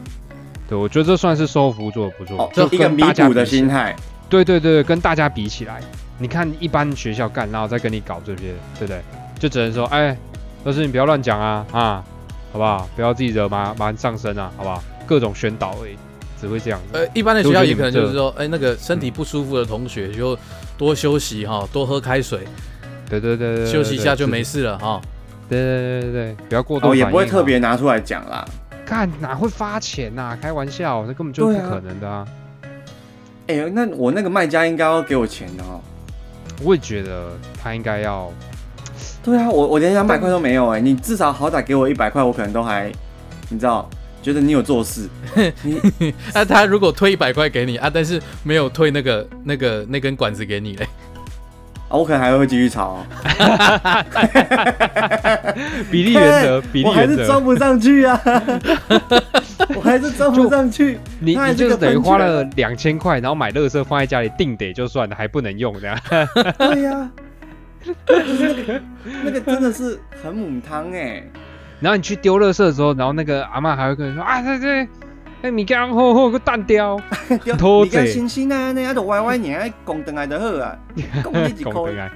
[0.68, 2.36] 对，我觉得这算是售后服务做的不错。
[2.36, 3.96] 哦，就一个弥跟大家补的心态。
[4.28, 5.80] 对对对，跟大家比起来，
[6.18, 9.00] 你看一般学校干，然后再跟你搞这些，对不对？
[9.38, 10.14] 就只能说，哎，
[10.64, 12.04] 老师你不要乱讲啊啊，
[12.52, 12.86] 好不好？
[12.94, 14.84] 不要自己惹麻麻烦上身啊，好不好？
[15.06, 15.96] 各种宣导而已，
[16.38, 16.98] 只会这样子。
[16.98, 20.38] 呃，一般的学校也可能就是说，哎，那个身体不舒服的同学就
[20.76, 22.40] 多休息哈，多喝开水，
[23.08, 24.44] 对对对对，对休息一下就没。
[24.44, 25.00] 事了哈。
[25.48, 28.44] 对对对对对，不要过多哦，也不会特别拿出来讲啦。
[28.86, 32.26] 看哪会发钱呐、开玩笑，这根本就不可能的啊！
[33.46, 35.80] 哎、那我那个卖家应该要给我钱的哦。
[36.62, 38.30] 我也觉得他应该要，
[39.22, 42.92] 对啊，我我连两百块都没有哎、你至少好歹给我一百块，我可能都还，
[43.48, 43.88] 你知道，
[44.22, 45.08] 觉得你有做事。
[45.62, 45.80] 你
[46.32, 50.88] 那他如果退一百块给你啊，但是没有退那个那个那根管子给你嘞，啊，
[51.88, 53.04] 我可能还会继续炒、 哦。
[55.90, 58.20] 比例原则，比例我还原则，是装不上去啊，
[59.76, 60.98] 我还是装不上去。
[61.20, 65.96] 你你就是等于花了两千块，然后买乐色放在家里定得就算了，还不能用这样。
[66.58, 67.08] 对呀、
[68.06, 68.80] 就是那个
[69.24, 71.22] 那个真的是很母汤哎、
[71.80, 74.88] 然后你去丢乐色的时候，然后那个阿妈还会跟你说啊，这这，
[75.44, 76.98] 那米缸好好个蛋雕，
[77.58, 80.74] 拖你看贼星星啊，你啊都歪歪年，公灯来就好啊，
[81.22, 82.10] 公你一块公平， 啊，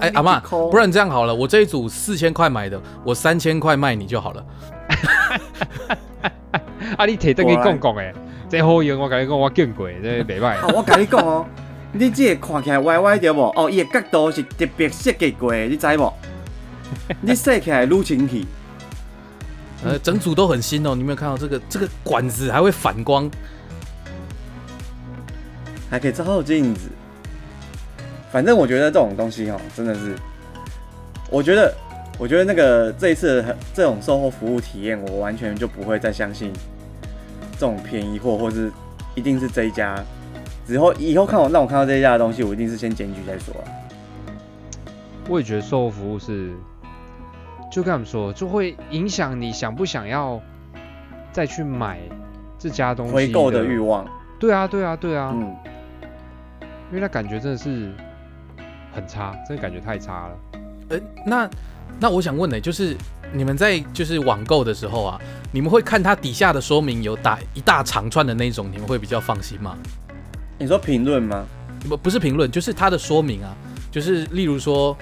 [0.00, 4.42] 哎，阿妈，不不然这样好了，我这一组四千块买的，我三千块卖你就好了。
[6.96, 8.14] 啊你摕得去讲讲诶，
[8.48, 10.68] 这好用我跟你讲我见过，这袂歹好，。
[10.68, 11.44] 我跟你讲哦，
[11.92, 13.42] 你这个看起来歪歪对不？
[13.54, 16.10] 哦，伊的角度是特别设计过的，你知无？
[17.20, 18.46] 你设起来愈清气，
[19.84, 23.30] 呃，整组都很新哦，你有没有看到这个这个管子还会反光？
[25.88, 26.88] 还可以照照镜子。
[28.32, 30.16] 反正我觉得这种东西哦，真的是，
[31.30, 31.72] 我觉得，
[32.18, 36.52] 我觉得那个这一次的这种售后服务体验，我完全就不会再相信
[37.52, 38.70] 这种便宜货，或是
[39.14, 40.02] 一定是这一家。
[40.66, 43.64] 之后以后看我让我看到这一家的东西，我一定是先检举再说啊。
[45.28, 46.50] 我也觉得售后服务是，
[47.70, 50.40] 就跟他们说，就会影响你想不想要
[51.32, 51.98] 再去买
[52.58, 54.06] 这家东西回购的欲望，
[54.38, 55.56] 对啊，对啊，对啊，嗯，
[56.90, 57.92] 因为那感觉真的是
[58.92, 60.38] 很差，真的感觉太差了。
[60.88, 61.50] 呃，那
[61.98, 62.96] 那我想问呢，就是
[63.32, 65.20] 你们在就是网购的时候啊，
[65.52, 69.76] 你们会看它底下的说明有打一大长串的那种，你们会比较放心吗？
[70.58, 71.44] 你说评论吗？
[71.88, 73.54] 不不是评论，就是它的说明啊，
[73.90, 74.96] 就是例如说，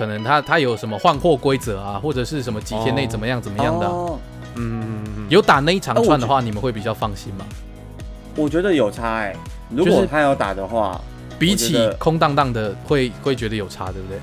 [0.00, 4.18] 可能他他有什么换货规则啊，或者是什么几天内哦怎么样怎么样的啊、哦
[4.54, 7.44] 嗯，有打那一长串的话，你们会比较放心吗？
[8.34, 9.36] 我觉得有差哎、
[9.68, 10.98] 如果他有打的话，
[11.38, 14.18] 比起空荡荡的会会觉得有差，对不对？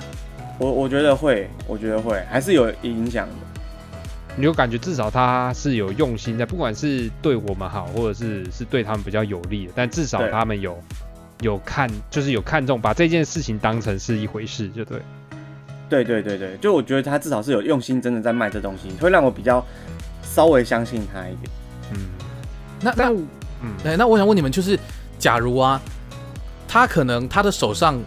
[0.57, 3.33] 我我觉得会，我觉得会，还是有影响的。
[4.35, 10.75] 你有感觉至少他是有用心在，不管是对我们好，或者是是对他们比较有利的，但至少他们有
[11.41, 14.99] 有看，就是有看重，把这件事情当成是一回事，就对。
[15.89, 19.65] 对对对对，就我觉得他至少是有用心，真的在卖这东西，会让我比较
[20.21, 21.51] 稍微相信他一点。
[21.93, 21.99] 嗯，
[22.81, 23.11] 那那
[23.61, 24.77] 嗯，哎，那我想问你们，就是
[25.17, 25.81] 假如啊，
[26.67, 27.97] 他可能他的手上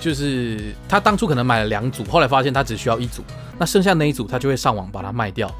[0.00, 3.22] 就是他当初可能买了两组，后来发现他只需要一组，
[3.58, 5.50] 那剩下那一组他就会上网把它卖掉。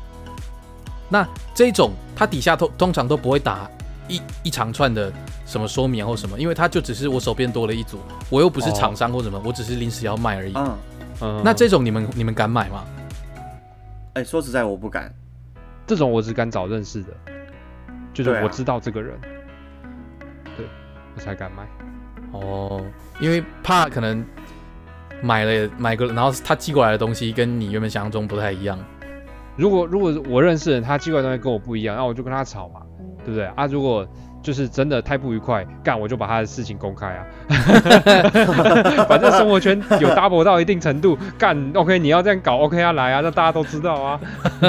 [1.08, 3.70] 那这种他底下通通常都不会打
[4.08, 5.10] 一一长串的
[5.46, 10.52] 什么说明或什么，因为他就只是我手边多了一组，我又不是厂商或什么，我只是临时要卖而已。
[10.54, 10.76] 嗯，
[11.20, 12.84] 嗯那这种你们你们敢买吗？
[14.14, 15.12] 哎、说实在我不敢。
[15.86, 17.08] 这种我只敢找认识的，
[18.12, 19.16] 就是我知道这个人，
[20.56, 20.66] 对
[21.14, 21.64] 我才敢买。
[22.32, 22.84] 哦，
[23.20, 24.24] 因为怕可能
[25.22, 28.76] 买了买个，然后他寄过来的东西跟你原本想象中不太一样。
[29.54, 32.82] 如果如果我认识的人，他寄过来的东西跟我不一样，那我就跟他吵嘛，
[33.24, 33.66] 对不对啊？
[33.66, 34.04] 如果
[34.46, 37.26] 就是真的太不愉快，干我就把他的事情公开啊。
[39.08, 44.20] 反正生活圈有 double 到一定程度，干 OK 你要这样搞 OK 啊来啊，让大家都知道啊。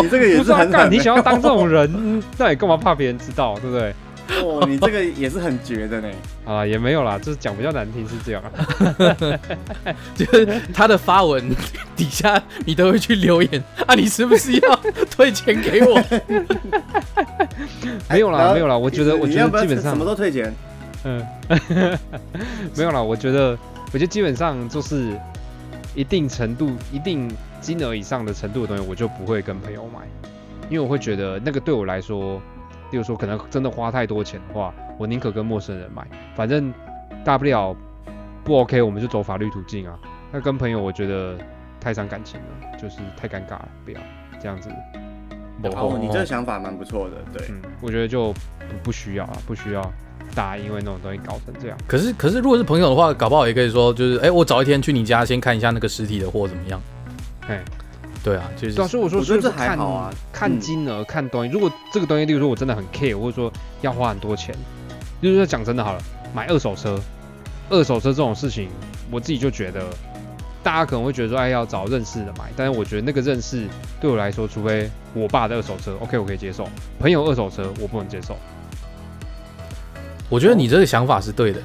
[0.00, 3.94] 你这个也不是很干是很狠的你想要当这种人，嗯那你干嘛怕别人知道，对不对？
[4.42, 6.08] 哦，你这个也是很绝的呢。
[6.44, 9.38] 啊，也没有啦，就是讲比较难听是这样啊。
[10.14, 11.48] 就是他的发文
[11.96, 16.02] 底下，你都会去留言啊，你是不是要退钱给我？
[18.10, 20.52] 没有啦，没有啦，我觉得我觉得基本上什么都退钱。
[21.04, 21.22] 嗯，
[22.76, 23.56] 没有啦，我觉得，
[23.92, 25.12] 我觉得基本上就是
[25.94, 30.00] 一定程度、一定金额以上的程度的东西，我就不会跟朋友买，
[30.70, 32.40] 因为我会觉得那个对我来说，
[32.90, 36.72] 例如说可能真的花太多钱的话，我宁可跟陌生人买，反正
[37.24, 37.76] 大不了
[38.44, 39.98] 不 OK，我们就走法律途径啊。
[40.32, 41.36] 那跟朋友，我觉得
[41.80, 44.00] 太伤感情了，就是太尴尬了，不要
[44.40, 44.68] 这样子。
[45.62, 47.46] 不哦，你这个想法蛮不错的，对。
[47.48, 49.80] 嗯，我觉得就不不需要啊，不需要
[50.34, 51.78] 大家因为那种东西搞成这样。
[51.86, 56.80] 可是可是，如果是朋友的话，搞不好也可以说，就是哎、我早一天去你家先看一下那个实体的货怎么样。
[57.46, 57.62] 哎，
[58.24, 61.52] 对啊，就是对啊，所以我说，我说看还好啊看嗯金额、看东西。
[61.52, 64.56] 如果这个东西，例如说我真的很 care，或者说要花很多钱，
[65.20, 66.00] 就是说讲真的好了，
[66.34, 66.98] 买二手车，
[67.68, 68.70] 二手车这种事情，
[69.10, 69.84] 我自己就觉得，
[70.62, 73.68] 大家可能会觉得说，哎，要找认识的买，但是我觉得那个认识
[74.00, 76.64] 对我来说，除非我爸的二手车，OK，我可以接受；
[76.98, 78.34] 朋友二手车，我不能接受。
[80.30, 81.60] 我觉得你这个想法是对的。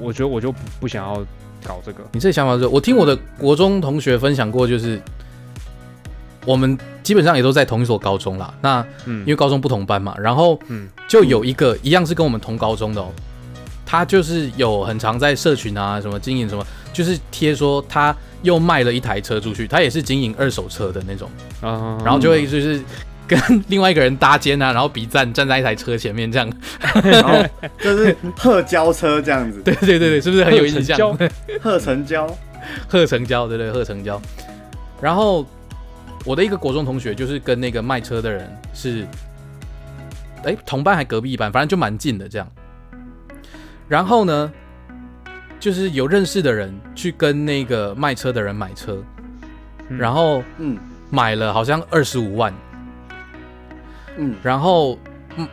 [0.00, 1.26] 我觉得我就不不想要
[1.68, 2.02] 搞这个。
[2.12, 4.98] 你这个想法是，我听我的国中同学分享过，就是
[6.46, 8.52] 我们基本上也都在同一所高中啦。
[8.62, 9.20] 那嗯。
[9.20, 10.88] 因为高中不同班嘛，然后嗯。
[11.06, 13.08] 就有一个一样是跟我们同高中的哦，
[13.86, 21.30] 他就是有很常在社群啊什么经营什么，就是贴说他又卖了一台车出去，他也是经营二手车的那种，
[21.62, 22.82] 啊，然后就会就是
[23.28, 26.50] 跟另外一个人搭肩啊，然后比赞，站在一台车前面这样，
[27.04, 27.44] 然后
[27.78, 30.96] 就是特交车这样子， 对对对对，是不是很有印象？
[30.96, 31.16] 交
[31.62, 32.26] 特成交。
[32.86, 34.20] 贺成交，对对，贺成交。
[35.00, 35.46] 然后
[36.24, 39.06] 我的一个国中同学，就是跟那个卖车的人是，
[40.44, 42.46] 哎，同班还隔壁班，反正就蛮近的这样。
[43.88, 44.52] 然后呢，
[45.58, 49.02] 就是有认识的人去跟那个卖车的人买车，
[49.88, 50.76] 嗯然后嗯
[51.10, 52.67] 买了好像二十五万，嗯
[54.42, 54.98] 然后
[55.36, 55.46] 嗯，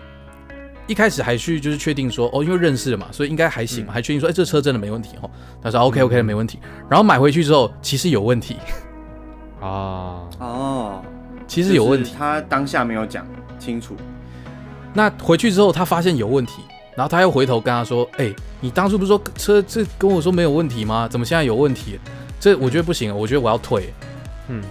[0.87, 5.29] 一开始还去就是确定说哦，因为认识了嘛，所以应该还行还确定说哎这车真的没问题哦。
[5.61, 8.57] 他说 OK OK 没问题，然后买回去之后其实有问题，
[9.61, 11.01] 啊，哦，
[11.47, 12.13] 其实有问题。
[12.17, 13.25] 他当下没有讲
[13.59, 13.95] 清楚。
[14.93, 16.61] 那回去之后他发现有问题，
[16.95, 21.07] 然后他又回头跟他说，哎，你当初不是说车这跟我说没有问题吗？
[21.07, 21.99] 怎么现在有问题？
[22.39, 23.91] 这我觉得不行，我觉得我要退。
[24.49, 24.61] 嗯，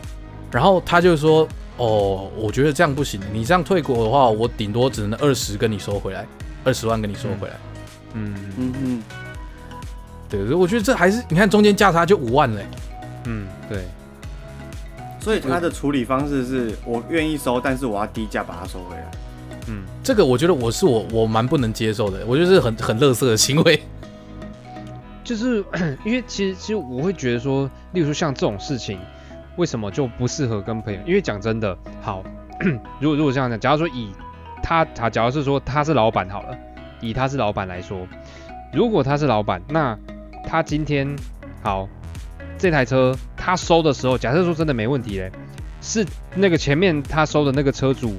[0.52, 6.24] 然后他就说：“哦，我觉得这样不行，你这样退股的话，我顶多只能二十跟你收回来，
[6.62, 7.54] 二十万跟你收回来。
[8.12, 9.02] 嗯嗯嗯，
[10.28, 12.64] 对，所以我觉得这还是你看中间价差就五万嘞。
[13.24, 13.84] 嗯，对，
[15.18, 19.10] 所以他的处理方式是我愿意收，但是我要低价把它收回来。
[19.66, 23.82] 嗯，这个我觉得我是我我蛮不能接受的，我觉得是很 很乐色的行为。
[25.24, 25.64] 就是
[26.04, 28.98] 因为其实其实我会觉得说，例如说像这种事情，
[29.56, 31.00] 为什么就不适合跟朋友？
[31.06, 32.22] 因为讲真的，好，
[33.00, 34.12] 如果如果这样讲，假如说以
[34.62, 36.56] 他他假如是说他是老板好了，
[37.00, 38.06] 以他是老板来说，
[38.72, 39.98] 如果他是老板，那
[40.46, 41.08] 他今天
[41.62, 41.88] 好
[42.58, 45.30] 这台车他收的时候，假设说真的没问题嘞，
[45.80, 48.16] 是那个前面他收的那个车主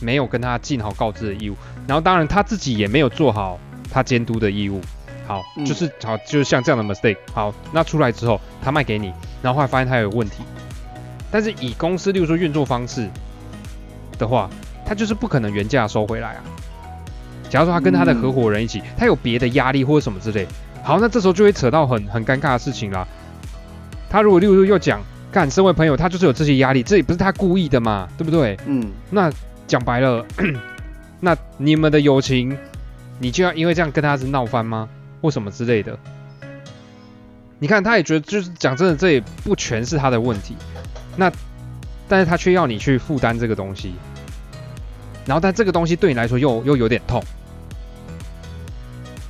[0.00, 1.56] 没有跟他尽好告知的义务，
[1.86, 3.58] 然后当然他自己也没有做好
[3.90, 4.80] 他监督的义务。
[5.26, 7.16] 好，嗯就是好，就是像这样的 mistake。
[7.32, 10.42] 好，那出来之后他卖给你，然后后来发现他有问题，
[11.30, 13.08] 但是以公司例如说运作方式
[14.18, 14.48] 的话，
[14.84, 16.42] 他就是不可能原价收回来啊。
[17.48, 20.46] 假如说他跟他的合伙人一起，他有别的压力或者什么之类，
[20.82, 23.06] 好，那这时候就会扯到很很尴尬的事情啦。
[24.10, 28.58] 他如果例如说又讲，干，身为朋友，他就是有这些压力，这也不是他故意的嘛，对不对？
[28.66, 29.30] 嗯，那
[29.66, 30.24] 讲白了，
[31.20, 32.56] 那你们的友情，
[33.18, 34.88] 你就要因为这样跟他是闹翻吗？
[35.22, 35.98] 或什么之类的？
[37.58, 40.56] 你看，他也觉得就是讲真的，这也不全是他的问题。
[41.16, 41.32] 那，
[42.06, 43.94] 但是他却要你去负担这个东西，
[45.24, 47.22] 然后但这个东西对你来说又又有点痛。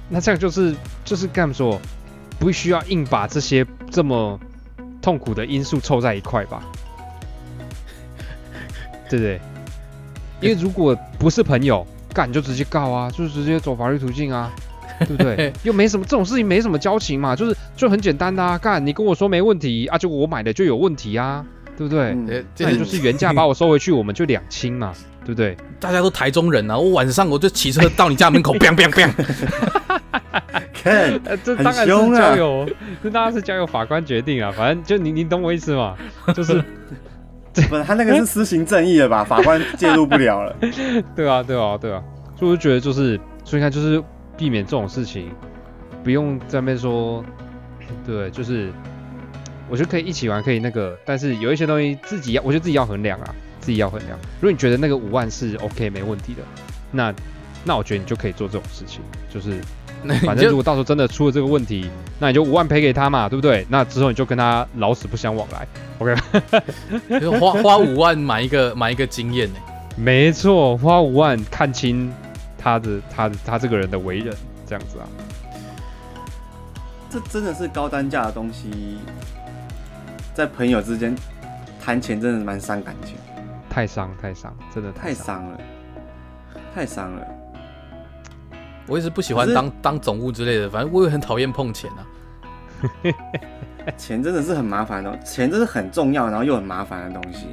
[0.09, 1.81] 那这样就是就是干说，
[2.39, 4.39] 不需要硬把这些这么
[5.01, 6.63] 痛苦的因素凑在一块吧？
[9.09, 9.41] 对不对？
[10.41, 14.53] 因为如果不是朋友，干你就直接告啊，就直接走法律途径啊，
[15.01, 15.53] 对不 对？
[15.63, 21.45] 又没什么这种事情，没什么交情嘛，就是就很简单的啊，干你跟我说没问题啊，就我买的就有问题啊，
[21.77, 22.17] 对不对？
[22.59, 24.93] 那你就是原价把我收回去，我们就两清嘛，
[25.25, 25.57] 对不对？
[25.81, 29.11] 大家都台中人啊，我晚上我就骑车到你家门口，biang biang biang。
[30.73, 32.69] 看，呃，这很当然是凶啊交由，
[33.03, 35.97] 这当然是交由法官决定啊，反正就你你懂我意思嘛，
[36.35, 36.63] 就是
[37.69, 39.25] 不是他那个是私行正义的吧？
[39.25, 40.55] 法官介入不了了。
[41.15, 42.03] 对啊，对啊，对啊，
[42.39, 44.03] 所以我就觉得就是，所以你看就是
[44.37, 45.31] 避免这种事情，
[46.05, 47.25] 不用在那边说，
[48.07, 48.71] 对，就是
[49.69, 54.19] 我觉得可以一起玩，可以那个，但是有一些东西自己要，我觉得自己要衡量啊，自己要衡量。
[54.41, 56.43] 如果你觉得那个五万是 OK 没问题的，
[56.93, 57.15] 那
[57.65, 59.01] 那我觉得你就可以做这种事情，
[59.33, 59.61] 就是
[60.05, 61.89] 那反正如果到时候真的出了这个问题，
[62.21, 63.67] 那你就五万赔给他嘛，对不对？
[63.69, 65.67] 那之后你就跟他老死不相往来
[65.99, 66.15] ，OK？
[67.21, 69.57] 就花花五万买一个买一个经验呢。
[69.97, 72.13] 没错，花五万看清
[72.67, 75.07] 他的他的他这个人的为人，这样子啊。
[77.09, 78.99] 这真的是高单价的东西，
[80.35, 81.15] 在朋友之间
[81.81, 83.15] 谈钱真的蛮伤感情，
[83.71, 85.45] 太伤太伤，真的太伤。
[85.49, 85.61] 了，
[86.75, 87.25] 太伤了。
[88.89, 92.03] 我也是不喜欢当当总务之类的，反正我也很讨厌碰钱啊。
[93.97, 97.47] 钱真的是很麻烦的东，钱真是很重要，然后又很麻烦的东西。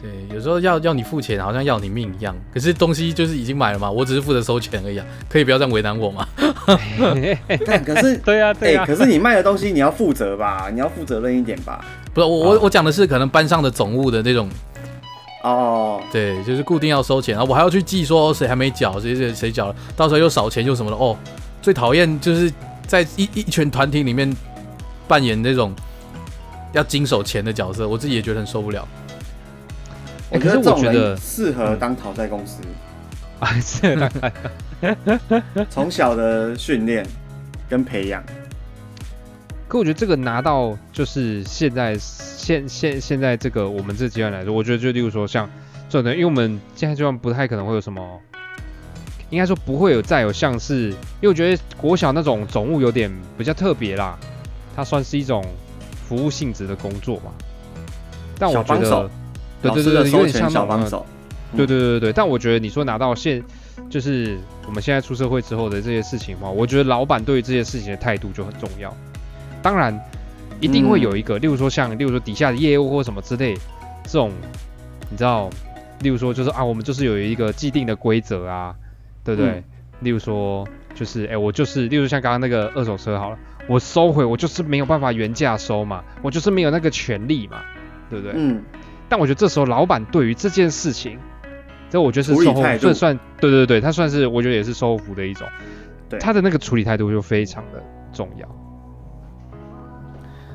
[0.00, 2.36] 对，有时候要要你付钱，好像要你命一样。
[2.52, 6.28] 可是东西就是已经买了嘛，我只是负责收钱而已啊，可以不要这样为难我吗？
[7.66, 10.68] 但可是， 对啊、哎、对呀、可是你卖的东西你要负责吧？
[10.72, 11.84] 你要负责任一点吧？
[12.12, 14.48] 不是我我我讲的是可能班上的总务的那种，
[15.42, 20.96] 哦，对，就是固定要收钱，啊我还要去记说谁还没缴，谁谁谁缴了，到时候又少钱又什么的。
[20.96, 21.16] 哦，
[21.62, 22.52] 最讨厌就是
[22.86, 24.30] 在一一群团体里面
[25.08, 25.74] 扮演那种
[26.72, 28.86] 要经手钱的角色，我自己也觉得很受不了。
[30.30, 32.62] 可是觉得这种我觉得人 适合当讨债公司，
[33.40, 34.10] 啊，是当。
[35.70, 37.06] 从小的训练
[37.68, 38.22] 跟培养。
[39.68, 45.50] 可我觉得这个拿到就是现在现现现在这个我们这阶段来说，我觉得就例如说像
[45.88, 48.20] 这种的，因为我们现在阶段不太可能会有什么，
[49.28, 54.16] 应该说不会有再有像是，因为我觉得国小那种总务有点比较特别啦，
[54.76, 55.44] 它算是一种
[56.08, 57.32] 服务性质的工作嘛。
[58.38, 59.10] 但我觉得，
[59.74, 61.04] 对对对对，有点像小帮手，
[61.56, 63.42] 对对对对对，但我觉得你说拿到现，
[63.88, 68.94] 就是我们现在出社会之后的这些事情嘛，我觉得老板对于这些事情的态度就很重要。
[69.62, 69.98] 当然，
[70.60, 73.54] 一定会有一个，例如说像，例如说底下的业务或什么之类，
[74.04, 74.30] 这种
[75.10, 75.50] 你知道，
[76.00, 78.74] 例如说就是啊，我们就是有一个既定的规则啊，
[79.24, 79.50] 对不对？
[79.50, 79.64] 嗯
[80.00, 87.62] 例如说就是哎、我就是，例如像刚刚那个二手车好了，我收回我就是没有办法原价收嘛，我就是没有那个权利嘛，
[88.10, 88.34] 对不对？
[88.36, 88.62] 嗯，
[89.08, 91.18] 但我觉得这时候老板对于这件事情，
[91.90, 92.82] 这我觉得是售后处理态度。
[92.82, 95.46] 算算对对对，他算是我觉得也是售后服的一种，
[96.08, 96.18] 对。
[96.18, 97.82] 他的那个处理态度就非常的
[98.12, 98.48] 重要。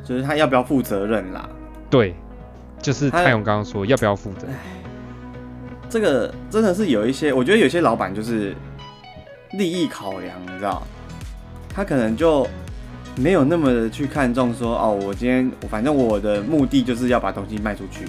[0.04, 1.47] 就是他要不要负责任啦。
[1.89, 2.16] 对，
[2.82, 4.47] 就是他泰勇刚刚说要不要负责，
[5.89, 8.56] 这个真的是有一些，我觉得有些老板就是
[9.52, 10.82] 利益考量，你知道，
[11.70, 12.47] 他可能就
[13.16, 18.06] 没有那么的去看重说，哦，我今天反正我的目的就是要把东西卖出去，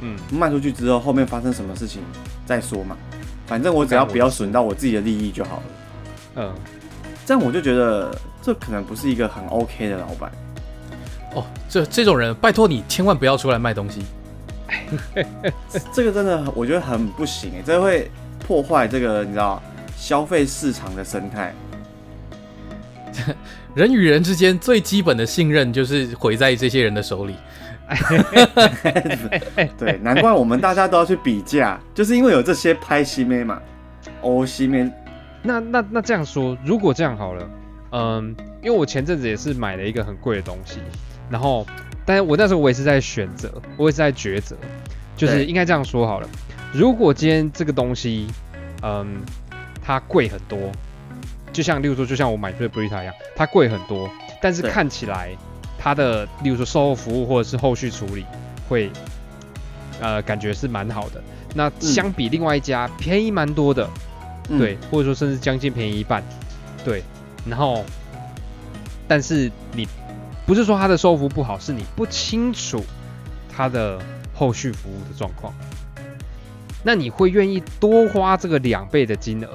[0.00, 2.02] 嗯，卖出去之后后面发生什么事情
[2.44, 2.96] 再说嘛，
[3.46, 5.62] 反正我只要不要损到我自己的利益就好了。
[6.36, 6.54] 嗯，
[7.24, 10.30] 这样我就觉得这可能不是一个很 OK 的老板。
[11.34, 14.04] 哦，这这种人，拜托你千万不要出来卖东西。
[15.92, 18.10] 这个真的我觉得很不行哎，这会
[18.46, 19.62] 破坏这个你知道
[19.96, 21.54] 消费市场的生态。
[23.74, 27.34] 人与人之间最基本的信任就是毁在这些人的手里。
[29.78, 33.60] 对，难怪我们大家都要去比价，就是因为有这些拍西妹嘛，
[34.22, 34.90] 欧西妹，
[35.42, 37.50] 那那那这样说，如果这样好了，
[37.92, 40.80] 嗯，因为我前阵子也是买了一个很贵的东西，
[41.30, 41.64] 然后，
[42.04, 44.56] 但是我那时候我也是在选择，我也是在抉择，
[45.16, 46.28] 就是应该这样说好了，
[46.72, 48.26] 如果今天这个东西，
[48.82, 49.22] 嗯，
[49.80, 50.58] 它贵很多，
[51.52, 54.10] 就像例如说，就像我买这 Brita 一样，它贵很多，
[54.42, 55.30] 但是看起来
[55.86, 58.26] 它的，例如说售后服务或者是后续处理
[58.68, 58.90] 会，
[60.00, 61.22] 呃，感觉是蛮好的。
[61.54, 63.88] 那相比另外一家便宜蛮多的，
[64.48, 66.24] 嗯对，，或者说甚至将近便宜一半，
[66.84, 67.04] 对，
[67.48, 67.84] 然后，
[69.06, 69.86] 但是你
[70.44, 72.84] 不是说它的售后服务不好，是你不清楚
[73.48, 73.96] 它的
[74.34, 75.54] 后续服务的状况，
[76.82, 79.50] 那你会愿意多花这个两倍的金额？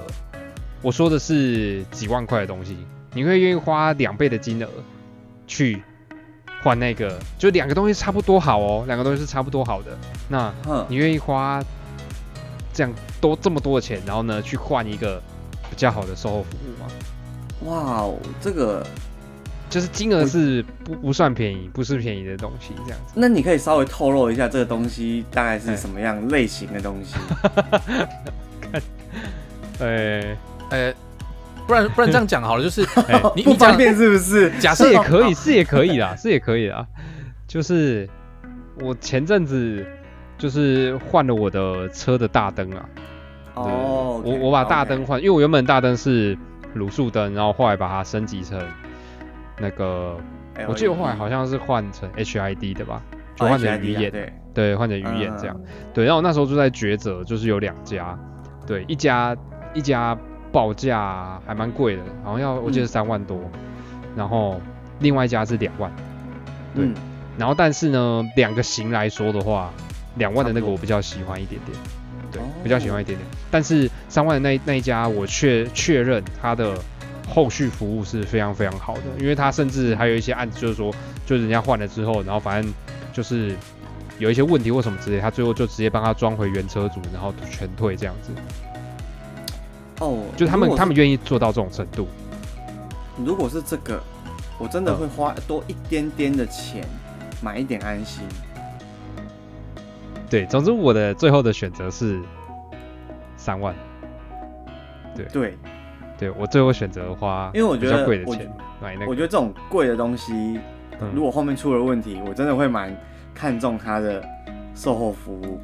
[0.82, 2.78] 我说的是几万块的东西，
[3.14, 4.70] 你会愿意花两倍的金额
[5.46, 5.84] 去
[6.64, 7.18] 换那个？
[7.38, 9.98] 就两个东西差不多好哦，两个东西是差不多好的，
[10.30, 10.54] 那，
[10.88, 11.64] 你愿意花
[12.74, 15.22] 这样多这么多的钱，然后呢去换一个
[15.70, 16.88] 比较好的售后服务吗？
[17.66, 18.86] 哇哦，这个，
[19.70, 23.14] 就是金额是不不算便宜，不是便宜的东西，这样子。
[23.16, 27.16] 那你可以稍微透露一下这个东西大概是什么样类型的东西？
[29.80, 30.38] 呃，
[30.70, 30.94] 呃，
[31.72, 34.50] 不然不然这样讲好了，就是 哎不你你讲方便是不是？
[34.60, 36.86] 假设也可以，是也可以啦，是也可以啦。
[37.48, 38.10] 就是
[38.82, 39.86] 我前阵子
[40.38, 42.86] 就是换了我的车的大灯啊，
[43.56, 46.38] 对哦，我我把大灯换，因为我原本大灯是
[46.76, 48.62] 卤素灯，然后后来把它升级成
[49.58, 50.18] 那个，
[50.68, 53.02] 我记得后来好像是换成 HID 的吧，
[53.38, 55.56] 就换成鱼眼，哦对，对，换成鱼眼这样。
[55.58, 58.18] 嗯对，然后我那时候就在抉择，就是有两家，
[58.68, 59.36] 对，一家
[59.74, 60.18] 一家
[60.52, 63.40] 报价还蛮贵的，好像要我记得嗯三万多，
[64.16, 64.60] 然后
[65.00, 65.92] 另外一家是两万，
[66.76, 66.94] 对嗯，
[67.38, 69.72] 然后但是呢，两个型来说的话，
[70.16, 71.78] 两万的那个我比较喜欢一点点，
[72.32, 76.78] 对，哦比较喜欢一点点，但是三万的那那一家我确确认它的
[77.28, 80.94] 后续服务是非常非常好的，因为它甚至还有一些案子就是说，
[81.26, 82.74] 就是人家换了之后，然后反正
[83.14, 83.56] 就是。
[84.20, 88.32] 有一些问题或什么之类，他最后就直接帮他装回原车主，然后全退这样子。
[90.02, 92.08] 哦，就他们他们愿意做到这种程度。
[93.24, 94.02] 如果是这个，
[94.58, 96.84] 我真的嗯会花多一点点的钱
[97.42, 98.24] 买一点安心。
[100.28, 102.20] 对，总之我的最后的选择是
[103.38, 103.76] 三万。
[105.32, 105.56] 对，
[106.18, 109.12] 对我最后选择花因为我觉得贵的钱买那个。
[109.12, 110.34] 我觉得这种贵的东西，
[111.00, 112.96] 嗯如果后面出了问题，我真的会蛮
[113.36, 114.24] 看重它的
[114.74, 115.60] 售后服务。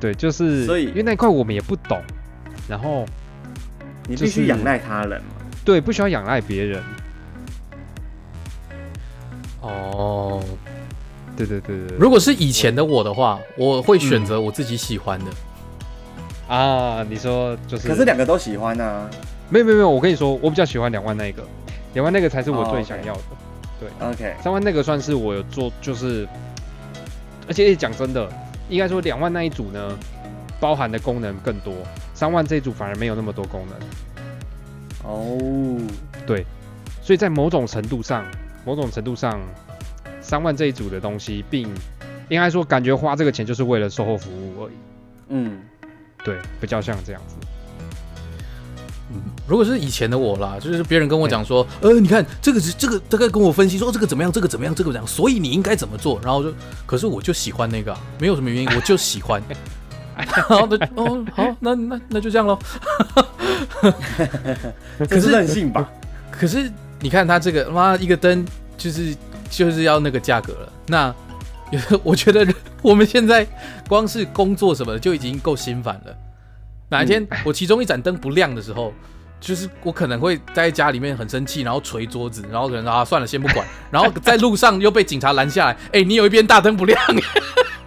[0.00, 2.00] 对，就是所以因为那一块我们也不懂，
[2.68, 3.04] 然后
[4.08, 5.28] 你就是必须仰赖他人嘛。
[5.64, 6.82] 对不需要仰赖别人。
[9.60, 10.42] 哦，
[11.36, 15.30] 对对对对对如果是以前的我的话，我会选择我自己喜欢的。
[16.54, 19.08] 啊，你说就是，可是两个都喜欢啊。
[19.48, 21.42] 没有没有没有，我跟你说，我比较喜欢两万那个，
[21.94, 23.22] 两万那个才是我最想要的。
[24.00, 26.26] OK，三万那个算是我有做，就是，
[27.46, 28.26] 而且讲真的，
[28.68, 29.98] 应该说两万那一组呢，
[30.58, 31.74] 包含的功能更多，
[32.24, 35.78] 三万这一组反而没有那么多功能，哦，
[36.26, 36.42] 对
[37.02, 38.24] 所以在某种程度上，
[38.64, 39.38] 某种程度上，
[40.22, 41.68] 三万这一组的东西，并
[42.30, 44.72] 应该说感觉花这个钱就是为了售后服务而已。
[45.28, 45.60] 嗯，
[46.24, 47.36] 对，比较像这样子。
[49.46, 56.50] 如果是以前的我啦，就是别人跟我讲说，呃，你看这个是这个，大概跟我分析说、哦这个怎么样，这个怎么样，这个怎么样，所以你应该怎么做，然后就，
[56.86, 59.42] 可是我就喜欢那个啊、没有什么原因，我就喜欢。
[60.48, 62.58] 然后就哦，好，那那那就这样喽。
[65.08, 65.88] 可是任性吧？
[66.30, 68.44] 可是你看他这个妈一个灯
[68.76, 69.14] 就是
[69.50, 71.14] 就是要那个价格了，那
[72.02, 72.46] 我觉得
[72.82, 73.46] 我们现在
[73.88, 76.16] 光是工作什么的就已经够心烦了。
[76.88, 78.92] 哪一天我其中一盏灯不亮的时候，
[79.40, 86.98] 就是我可能会待在家里面很生气，然后捶桌子，然后可能啊算了先不管，然后在路上又被警察拦下来，哎、你有一边大灯不亮，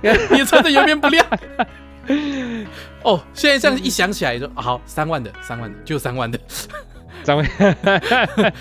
[0.01, 1.25] 你的车灯有一边不亮。
[3.03, 6.39] 哦，现在这样一想起来就、啊好三万的三万的就三万的，
[7.23, 7.45] 张伟，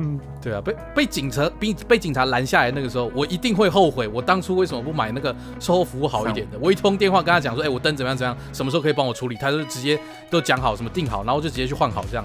[0.00, 6.58] 嗯，对啊，被被警察被被警察拦下来那个时候，我一定会后悔，我当初为什么不买那个售后服务好一点的？
[6.60, 9.34] 我一通电话跟他讲说，哎、我灯怎么样怎么样，什么时候可以帮我处理？
[9.34, 9.98] 他就直接
[10.30, 12.24] 都讲好，什么定好，然后就直接去换好这样。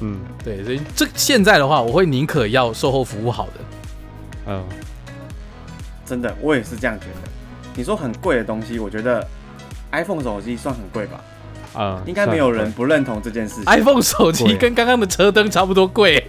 [0.00, 3.52] 嗯对，所以这现在的话，我会宁可要售后服务好的。
[4.46, 4.64] 嗯，
[6.06, 7.27] 真的，我也是这样觉得。
[7.78, 9.24] 你说很贵的东西，我觉得
[9.92, 11.20] iPhone 手机算很贵吧？
[11.80, 13.64] 啊，应该没有人不认同这件事情。
[13.66, 16.28] iPhone 手机跟刚刚的车灯差不多贵，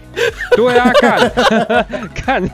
[0.56, 1.32] 对啊， 看
[2.14, 2.50] 看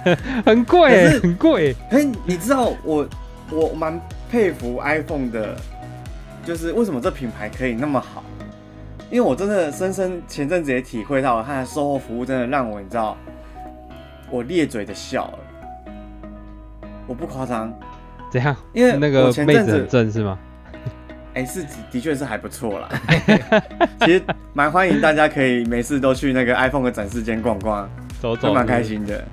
[0.46, 3.06] 很贵很贵，哎，你知道我
[3.52, 4.00] 我蛮
[4.32, 5.58] 佩服 iPhone 的，
[6.46, 8.24] 就是为什么这品牌可以那么好？
[9.12, 13.18] 因为我真的深深前阵子也体会到了它的售后服务，真的让我你知道，
[14.32, 15.40] 我咧嘴的笑了。
[17.08, 17.72] 我不夸张，
[18.36, 18.56] 怎样？
[18.74, 20.38] 因为那个我前妹子很阵子正是吗？
[21.36, 22.90] 哎、是的确是还不错啦。
[24.02, 24.22] 其实
[24.54, 27.90] 蛮欢迎大家可以每次都去那个 iPhone 的展示间逛逛，
[28.22, 28.84] 走走，都蛮开。
[28.84, 29.24] 心的。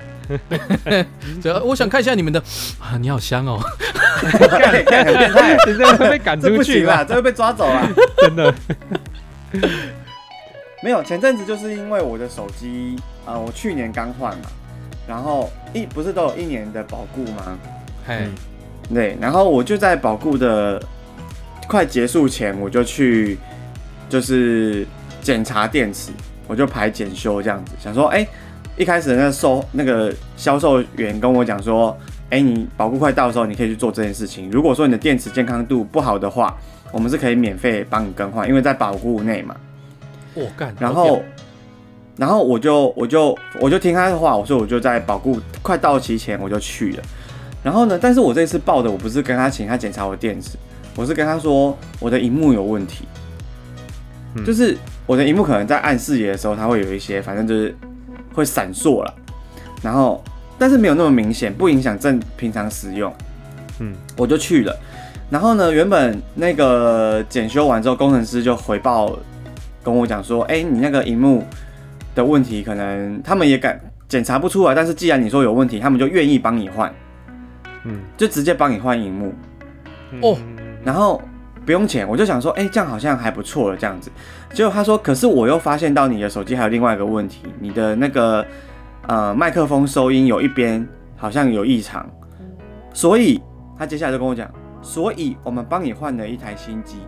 [1.65, 2.41] 我想看一下你们的
[2.81, 3.61] 啊，你好香哦。
[4.23, 4.49] 看
[4.85, 7.05] 看很变态，你这样被赶出去不行啦，吧？
[7.05, 7.89] 这会被抓走啦。
[8.19, 8.55] 真的。
[10.83, 12.97] 没有，前阵子就是因为我的手机，
[13.27, 14.45] 呃，我去年刚换嘛，
[15.07, 17.59] 然后一不是都有一年的保固吗？
[18.07, 18.27] 嘿，
[18.93, 20.83] 对，然后我就在保固的
[21.69, 23.39] 快结束前，我就去
[24.09, 24.87] 就是
[25.21, 26.11] 检查电池，
[26.47, 28.27] 我就排检修这样子，想说，哎、
[28.77, 31.97] 一开始那个售那个销售员跟我讲说，
[32.31, 34.51] 哎、你保固快到的时候，你可以去做这件事情。
[34.51, 36.57] 如果说你的电池健康度不好的话，
[36.93, 39.57] 我们是可以免费帮你更换，因为在保固内嘛。
[40.35, 41.23] 我干，然后，
[42.17, 47.03] 然后我就我就我就听他的话，我说我就在保固快到期前我就去了。
[47.63, 50.59] 然后呢，但是我这次报的我不是跟他请他检查我电池，
[50.97, 53.07] 我是跟他说我的荧幕有问题，
[54.35, 57.75] 嗯就是我的荧幕可能在暗视野的时候，它会有一些，反正就是
[58.33, 59.15] 会闪烁了。
[59.83, 60.23] 然后，
[60.59, 63.13] 但是没有那么明显，不影响正平常使用。
[63.81, 64.77] 嗯，我就去了。
[65.29, 69.19] 然后呢，原本那个检修完之后，工程师就回报
[69.83, 71.45] 跟我讲说：“哎、你那个荧幕
[72.15, 76.95] 的问题，可能他们也敢检查不出来，但是既然你说有问题，他们就愿意帮你换，
[77.85, 79.35] 嗯，就直接帮你换荧幕，
[80.21, 80.37] 哦
[80.85, 81.21] 然后
[81.65, 84.11] 不用钱。”我就想说：“哎、这样好像还不错了，这样子。”
[84.53, 88.45] 结果他说：“可是我又发现到你的手机还有另外一个问题，你的那个
[89.07, 92.09] 呃麦克风收音有一边好像有异常，
[92.93, 93.41] 所以
[93.79, 94.51] 他接下来就跟我讲，
[94.83, 96.99] 所以我们帮你换了一台新机。”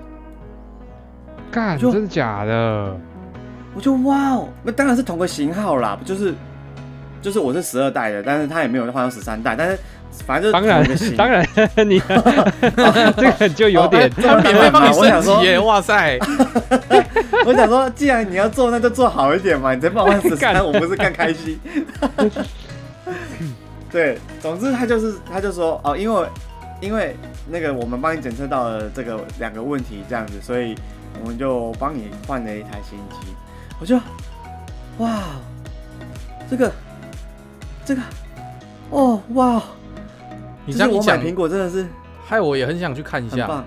[1.52, 2.96] 干，就真的假的？
[3.76, 6.34] 我就哇哦，那当然是同个型号啦，就是
[7.20, 9.78] 就是我是十二代的，但是他也没有换到十三代，但是
[10.26, 10.84] 反正就当然
[11.16, 11.46] 当然，
[11.88, 12.00] 你
[13.16, 15.58] 这个就有点哦他免费帮你我想说升级耶！
[15.58, 16.18] 哇塞，
[17.44, 21.58] 我想说，既然你要做，那就做好一点嘛，你再帮我换十干三，我不是更开心？
[23.90, 26.26] 对，总之他就是他就说哦，因为
[26.80, 27.16] 因为
[27.48, 30.74] 那个我们帮你检测到了这个两个问题这样子，所以
[31.22, 33.28] 我们就帮你换了一台新机。
[33.80, 33.96] 我就
[34.98, 35.20] 哇，
[36.50, 36.72] 这个
[37.84, 38.02] 这个
[38.90, 39.62] 哦哇，
[40.66, 41.86] 你就是我买这样一讲，苹果真的是
[42.24, 43.46] 害我也很想去看一下。
[43.46, 43.64] 很棒。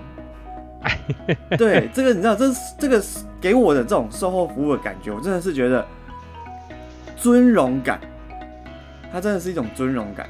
[1.58, 3.02] 对，这个你知道，这是这个
[3.40, 5.84] 给我的这种售后服务的感觉，我真的是觉得
[7.16, 8.00] 尊荣感，
[9.12, 10.28] 它真的是一种尊荣感，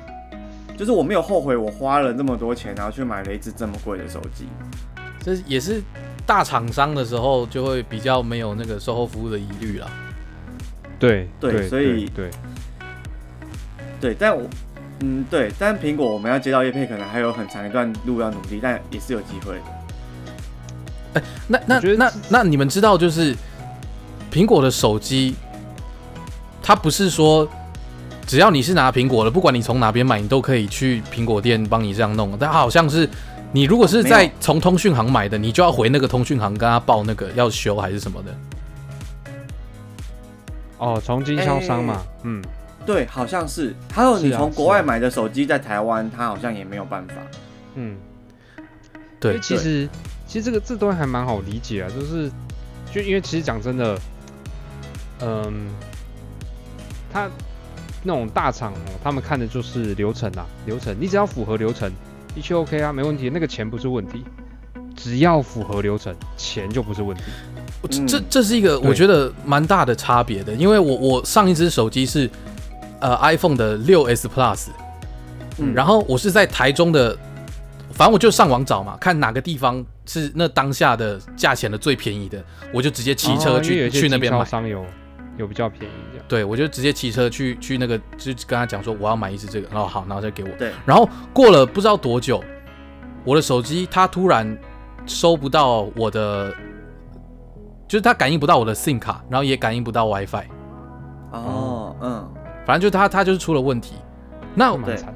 [0.75, 4.47] 就是我没有后悔我花了那么多钱，然后去买了一只这么贵的手机。
[5.21, 5.83] 这也是
[6.25, 9.87] 大厂商的时候就会比较没有那个售后服务的疑虑啦。
[10.99, 12.31] 对对所以对，
[14.01, 14.49] 对，但我
[15.01, 21.23] 嗯对，但苹果我们要接到叶配，可能还有很长一段路要努力，但也是有机会的。
[21.47, 23.35] 那那那那你们知道，就是
[24.31, 25.35] 苹果的手机，
[26.63, 27.49] 它不是说
[28.27, 32.37] 只要你是拿苹果的，不管你从哪边买，你都可以去苹果店帮你这样弄。
[32.39, 33.09] 但好像是
[33.53, 38.35] 你如果是在从通讯行买的，你就要回那个通讯行跟他报那个要修还是什么的。
[40.77, 42.43] 哦，从经销商嘛，嗯，
[42.89, 43.75] 对，好像是。
[43.93, 47.13] 还有你从国外买的手机在台湾，它好像也没有办法。
[47.75, 47.99] 嗯，
[48.57, 48.65] 因
[49.21, 49.87] 对为，其实
[50.27, 52.31] 其实这个这东西还蛮好理解啊，就是
[52.91, 54.01] 就因为其实讲真的，
[55.21, 55.69] 嗯，
[57.13, 57.29] 他
[58.03, 61.93] 那种大厂哦，他们看的就是流程啊，流程，你只要符合流程，
[62.35, 64.25] 一切 OK 啊，没问题，那个钱不是问题，
[64.97, 67.25] 只要符合流程，钱就不是问题。
[68.07, 72.29] 这这是一个我觉得蛮大的差别的，因为我我上一只手机是
[73.01, 74.69] 呃 iPhone 的六 S Plus，
[75.59, 77.17] 嗯然后我是在台中的，
[77.93, 82.43] 反正我就上网找嘛，看哪个地方是那当下的价钱的最便宜的，
[82.73, 84.45] 我就直接骑车去、去那边买。
[84.45, 84.85] 商有
[85.37, 86.27] 有比较便宜这样。
[86.29, 90.49] 对，我就直接骑车去去那个，就跟他讲说我要买一只这个，然后好，然后再给我。
[90.59, 92.43] 对，然后过了不知道多久，
[93.25, 94.59] 我的手机它突然
[95.07, 96.53] 收不到我的，
[97.87, 100.45] 就是它感应不到我的 SIM 卡，然后也感应不到 WiFi，
[101.33, 102.29] 哦，嗯，
[102.69, 103.95] 反正就他他就是出了问题。
[104.55, 105.13] 那对这蛮惨的。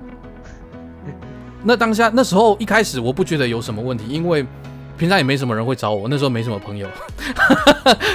[1.62, 4.46] 那当下那时候一开始我不觉得有什么问题，因为
[4.96, 6.88] 平常也没什么人会找我，那时候没什么朋友。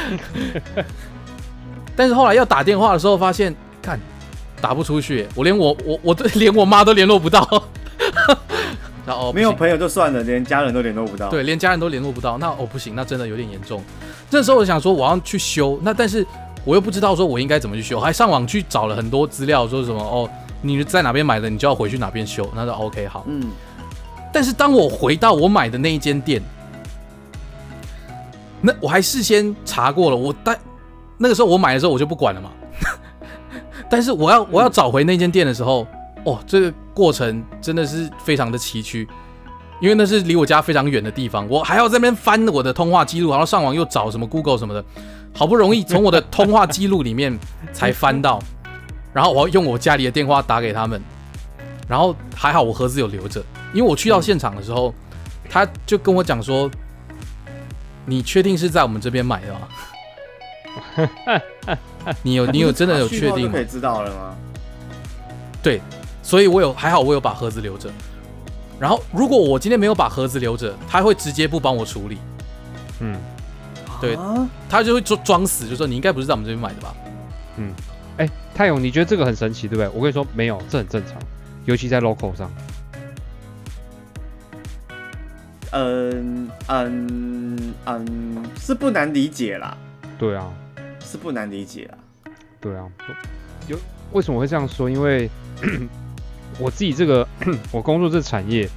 [1.95, 3.99] 但是后来要打电话的时候，发现看
[4.59, 7.47] 打不出去，我连我我我都 连我妈都联络不到。
[9.05, 11.29] 然后哦没有朋友就算了，连家人都联络不到。
[11.29, 13.83] 对，连家人都联络不到，那哦不行，那真的有点严重。
[14.31, 16.25] 这时候我想说我要去修，那但是
[16.68, 20.30] 我又不知道说我应该怎么去修，还上网去找了很多资料，说什么哦
[20.61, 22.45] 你在哪边买的，你就要回去哪边修。
[22.53, 23.24] 那就 OK 好。
[23.26, 23.49] 嗯，
[24.34, 26.41] 但是当我回到我买的那一间店，
[28.59, 30.59] 那我还事先查过了，我但
[31.18, 32.51] 那个时候我买的时候我就不管了嘛。
[33.89, 35.88] 但是我要我要找回那间店的时候，
[36.26, 39.07] 哦，这个过程真的是非常的崎岖，
[39.80, 44.84] 因为那是离我家非常远的地方，我还要在那边翻我的通话记录，然后上网又找什么 Google 什么的，
[45.38, 47.38] 好不容易从我的通话记录里面
[47.71, 48.41] 才翻到，
[49.13, 50.99] 然后我要用我家里的电话打给他们，
[51.88, 53.39] 然后还好我盒子有留着，
[53.71, 54.91] 因为我去到现场的时候，
[55.47, 56.67] 他就跟我讲说
[58.03, 61.41] ：“你确定是在我们这边买的吗？
[62.23, 64.35] 你有你有真的有确定可以？”知道了吗？
[65.61, 65.79] 对，
[66.23, 67.91] 所以我有还好我有把盒子留着。
[68.79, 72.17] 然后如果我今天没有把盒子留着，他会直接不帮我处理，
[73.01, 73.15] 嗯，
[74.00, 76.93] 对啊他就会装装死，就说你应该不是在我们这边买的吧？
[77.58, 77.74] 嗯
[78.18, 79.88] 哎，泰勇，你觉得这个很神奇，对不对？
[79.89, 81.16] 我跟你说，没有，这很正常，
[81.66, 82.52] 尤其在 local 上。
[85.72, 89.78] 嗯嗯嗯，是不难理解啦，
[90.18, 90.52] 对啊，
[91.00, 91.98] 是不难理解啦。
[92.60, 92.88] 对啊，
[93.68, 93.78] 有
[94.14, 94.89] 为什么会这样说？
[94.89, 95.30] 因为
[96.58, 97.28] 我自己这个
[97.72, 98.68] 我工作这产业，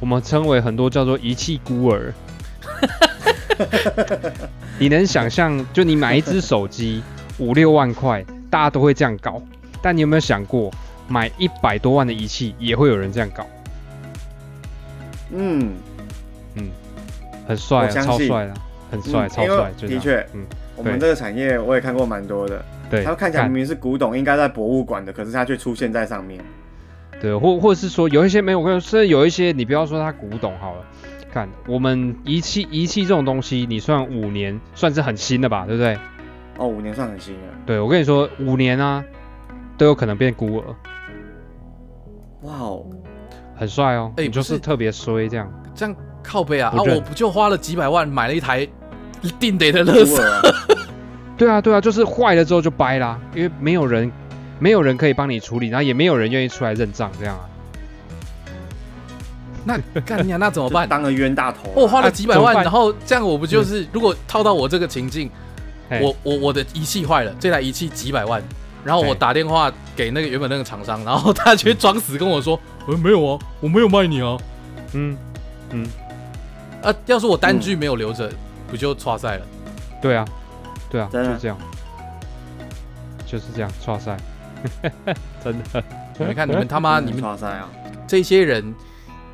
[0.00, 2.12] 我们称为很多叫做遗弃孤儿。
[4.78, 7.02] 你能想象，就你买一只手机
[7.38, 9.42] 五六万块，大家都会这样搞，
[9.82, 10.70] 但你有没有想过，
[11.08, 13.46] 买一百多万的仪器也会有人这样搞？
[15.32, 15.74] 嗯。
[16.56, 16.68] 嗯，
[17.46, 18.54] 很帅、啊，超帅的，
[18.90, 20.44] 很帅，超帅，的确嗯，
[20.74, 26.40] 我们这个产业我也看过蛮多的，对，它看起来明明是古董，应该在博物馆的，可是它却出现在上面。
[27.20, 30.84] 对，或或者是说有一些没有，我跟你说，甚至有一些你不要说它古董好了，
[31.32, 35.98] 看我们仪器仪器这种东西，你算五年算是很新的吧，对不对？
[36.58, 37.40] 哦，五年算很新了。
[37.64, 39.04] 对我跟你说，五年啊
[39.78, 40.64] 都有可能变孤儿，
[42.42, 42.84] 哇哦，
[43.56, 45.50] 很帅哦，哎不就是是特别衰这样。
[45.74, 46.82] 这样靠背啊啊！
[46.82, 48.68] 我不就花了几百万买了一台
[49.38, 50.22] 定得的孤乐色？
[50.22, 50.42] 儿啊，
[51.38, 54.10] 对啊，对啊，就是坏了之后就掰啦，因为没有人
[54.58, 57.48] 没有人可以帮你处理，然后也没有人愿意出来认账这样啊。
[59.64, 60.86] 那干你啊，那怎么办？
[60.88, 61.72] 当个冤大头啊。
[61.74, 65.30] 我花了几百万，然后这样我不就是如果套到我这个情境，
[66.00, 68.42] 我我我的仪器坏了，这台仪器几百万，
[68.84, 74.36] 然后我打电话给那个原本那个厂商，然后他却装死跟我说，呃 没有啊，我没有卖你啊，
[74.92, 75.16] 嗯
[75.70, 75.86] 嗯，
[76.82, 78.30] 啊，要是我单据没有留着，
[78.68, 79.46] 不就刷赛了？
[80.00, 80.24] 对啊，
[80.90, 81.58] 对啊，就真的是这样，
[83.26, 84.16] 就是这样，刷赛，
[85.44, 85.82] 真的。
[86.28, 87.66] 你看你们他妈你们啊！
[88.06, 88.74] 这些人，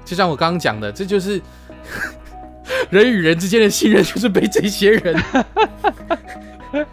[0.06, 1.38] 就像我刚刚讲的，这就是
[2.88, 5.22] 人与人之间的信任，就是被这些人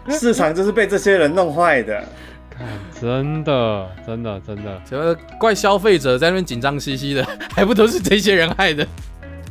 [0.08, 2.04] 市场就是被这些人弄坏的。
[2.50, 2.66] 看，
[3.00, 8.86] 真的，真的，真的，什么怪消费者在那边紧张兮兮的， 还不都是这些人害的？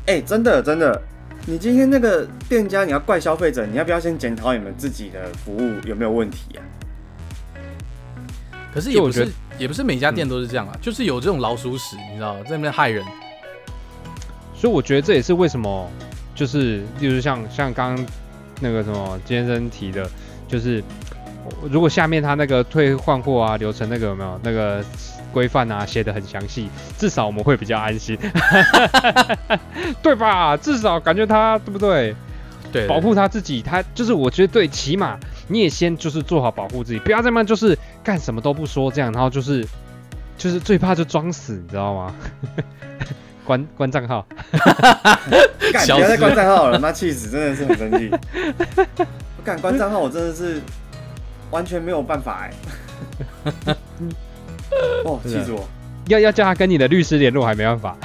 [0.05, 1.01] 哎、真的真的，
[1.45, 6.59] 你今天那个店家，你要怪消费者，你要不要先检讨你们自己的服务有没有问题啊？
[8.73, 13.05] 可是也不是也不是每家店都是这样啊，就是有这种老鼠屎，你知道，在那边害人。
[14.63, 15.91] 所以我觉得这也是为什么，
[16.33, 18.05] 就是例如像像刚刚
[18.61, 20.09] 那个什么健身提的，
[20.47, 20.81] 就是
[21.69, 24.81] 如果下面他那个退换货啊流程那个有没有那个
[25.33, 28.17] 规范啊写的很详细，至少我们会比较安心，
[30.01, 30.55] 对吧？
[30.55, 32.15] 至少感觉他对不对？
[32.71, 39.67] 对，保护他自己，他就是我觉得对，起码你也先就是做好保护自己，不要再么就是干什么都不说这样，然后就是
[40.37, 42.15] 就是最怕就装死，你知道吗？
[43.45, 44.25] 关关账号，
[45.71, 48.09] 干不要再关账号了，妈气死，真的是很生气。
[49.37, 50.61] 我敢关账号，我真的是
[51.51, 52.51] 完全没有办法哎。
[55.05, 55.67] 哦，气死我！
[56.07, 57.95] 要要叫他跟你的律师联络，还没办法。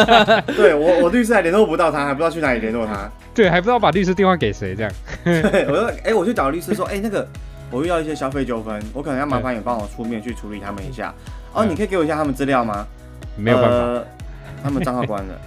[0.56, 3.10] 对我，我律师还联络不到他，还不知道去哪里联络他。
[3.34, 4.92] 对，还不知道把律师电话给谁这样。
[5.24, 7.26] 对，我说，哎，我去找律师说，哎，那个
[7.70, 11.12] 我遇到一些消费纠纷，我可能要麻烦你帮我出面去处理他们一下。
[11.52, 12.86] 哦，你可以给我一下他们资料吗？
[13.36, 14.02] 没有办法。
[14.62, 15.40] 他们账号关了，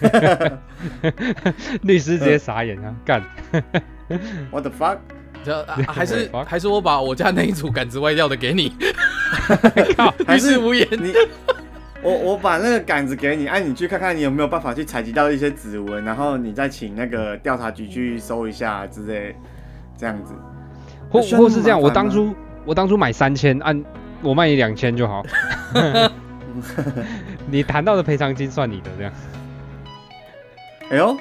[1.82, 2.94] 律师直接傻眼啊！
[3.04, 3.22] 干
[4.50, 4.98] ，What the fuck？
[5.44, 8.72] 这还是还是我把我家那一组杆子歪掉的给你，
[10.26, 10.88] 还是无言。
[10.92, 11.12] 你
[12.02, 19.36] 我我把那个杆子给你，哎，你去看看你有没有办法去采集到一些指纹，然后你再请那个调查局去搜一下之类，
[19.98, 20.32] 这样子。
[21.10, 22.34] 或或是这样，我当初
[22.64, 23.84] 我当初买三千，按
[24.22, 25.22] 我卖你两千就好。
[27.50, 29.12] 你谈到的赔偿金算你的，这样。
[30.90, 31.16] 哎呦，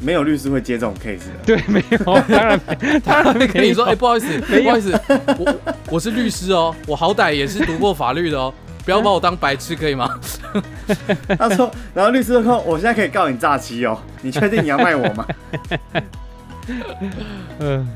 [0.00, 1.34] 没有律师会接这种 case 的。
[1.44, 2.60] 对，没有，当然，
[3.04, 5.00] 当然没跟你说，哎，不好意思，不好意思，
[5.38, 5.56] 我
[5.92, 8.54] 我是律师哦，我好歹也是读过法律的哦，
[8.84, 10.08] 不要把我当白痴，可以吗？
[11.36, 15.26] 他说，然后律师说，我现在可以告你诈欺哦，你确定你要卖我吗？
[17.58, 17.88] 嗯，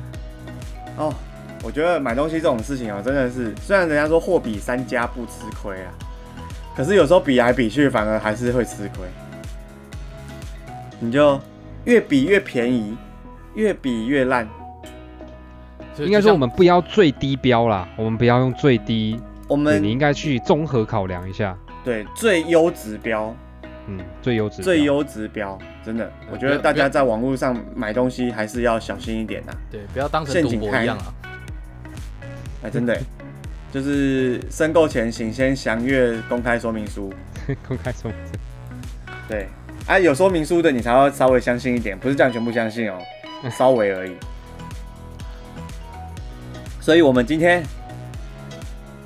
[0.98, 1.14] 哦，
[1.62, 5.92] 我觉得买东西这种事情哦，真的是，虽然人家说货比三家不吃亏啊。
[6.78, 9.04] 可是有时候比来比去，反而还是会吃亏。
[11.00, 11.40] 你就
[11.86, 12.96] 越比越便宜，
[13.56, 14.48] 越比越烂。
[15.98, 19.20] 应该说我们不要最低标啦，我们不要用最低。
[19.48, 21.58] 我们你应该去综合考量一下。
[21.84, 23.34] 对，最优指标。
[23.88, 24.62] 嗯，最优质。
[24.62, 29.52] 最优质标，真的，我觉得大家在网络上买东西还是要小心一点呐。
[29.68, 31.12] 对，不要当成赌博一样啊。
[32.62, 32.96] 哎，真的。
[33.72, 37.12] 就是申购前，请先详阅公开说明书。
[37.68, 38.32] 公开说明书。
[39.28, 39.46] 对，
[39.86, 42.98] 啊，有说明书的你才要稍微相信一点，不是这样全部相信哦，
[43.56, 44.12] 稍微而已。
[46.80, 47.62] 所以我们今天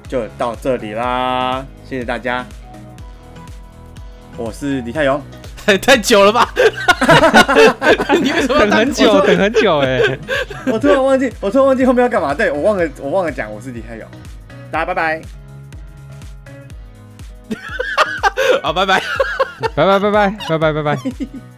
[0.08, 2.46] 就到这里啦，谢谢大家。
[4.36, 5.20] 我是李泰勇，
[5.82, 6.48] 太久了吧？
[8.22, 9.20] 你为什么等很久？
[9.26, 10.00] 等很久哎！
[10.72, 12.32] 我突然忘记，我突然忘记后面要干嘛？
[12.32, 14.06] 对我忘了，我忘了讲，我是李泰勇。
[14.72, 15.22] 大家拜拜。
[18.62, 19.00] 好，拜拜。
[19.76, 19.98] 拜拜。
[20.00, 20.30] 拜拜。
[20.48, 20.72] 拜拜。
[20.72, 21.51] 拜拜。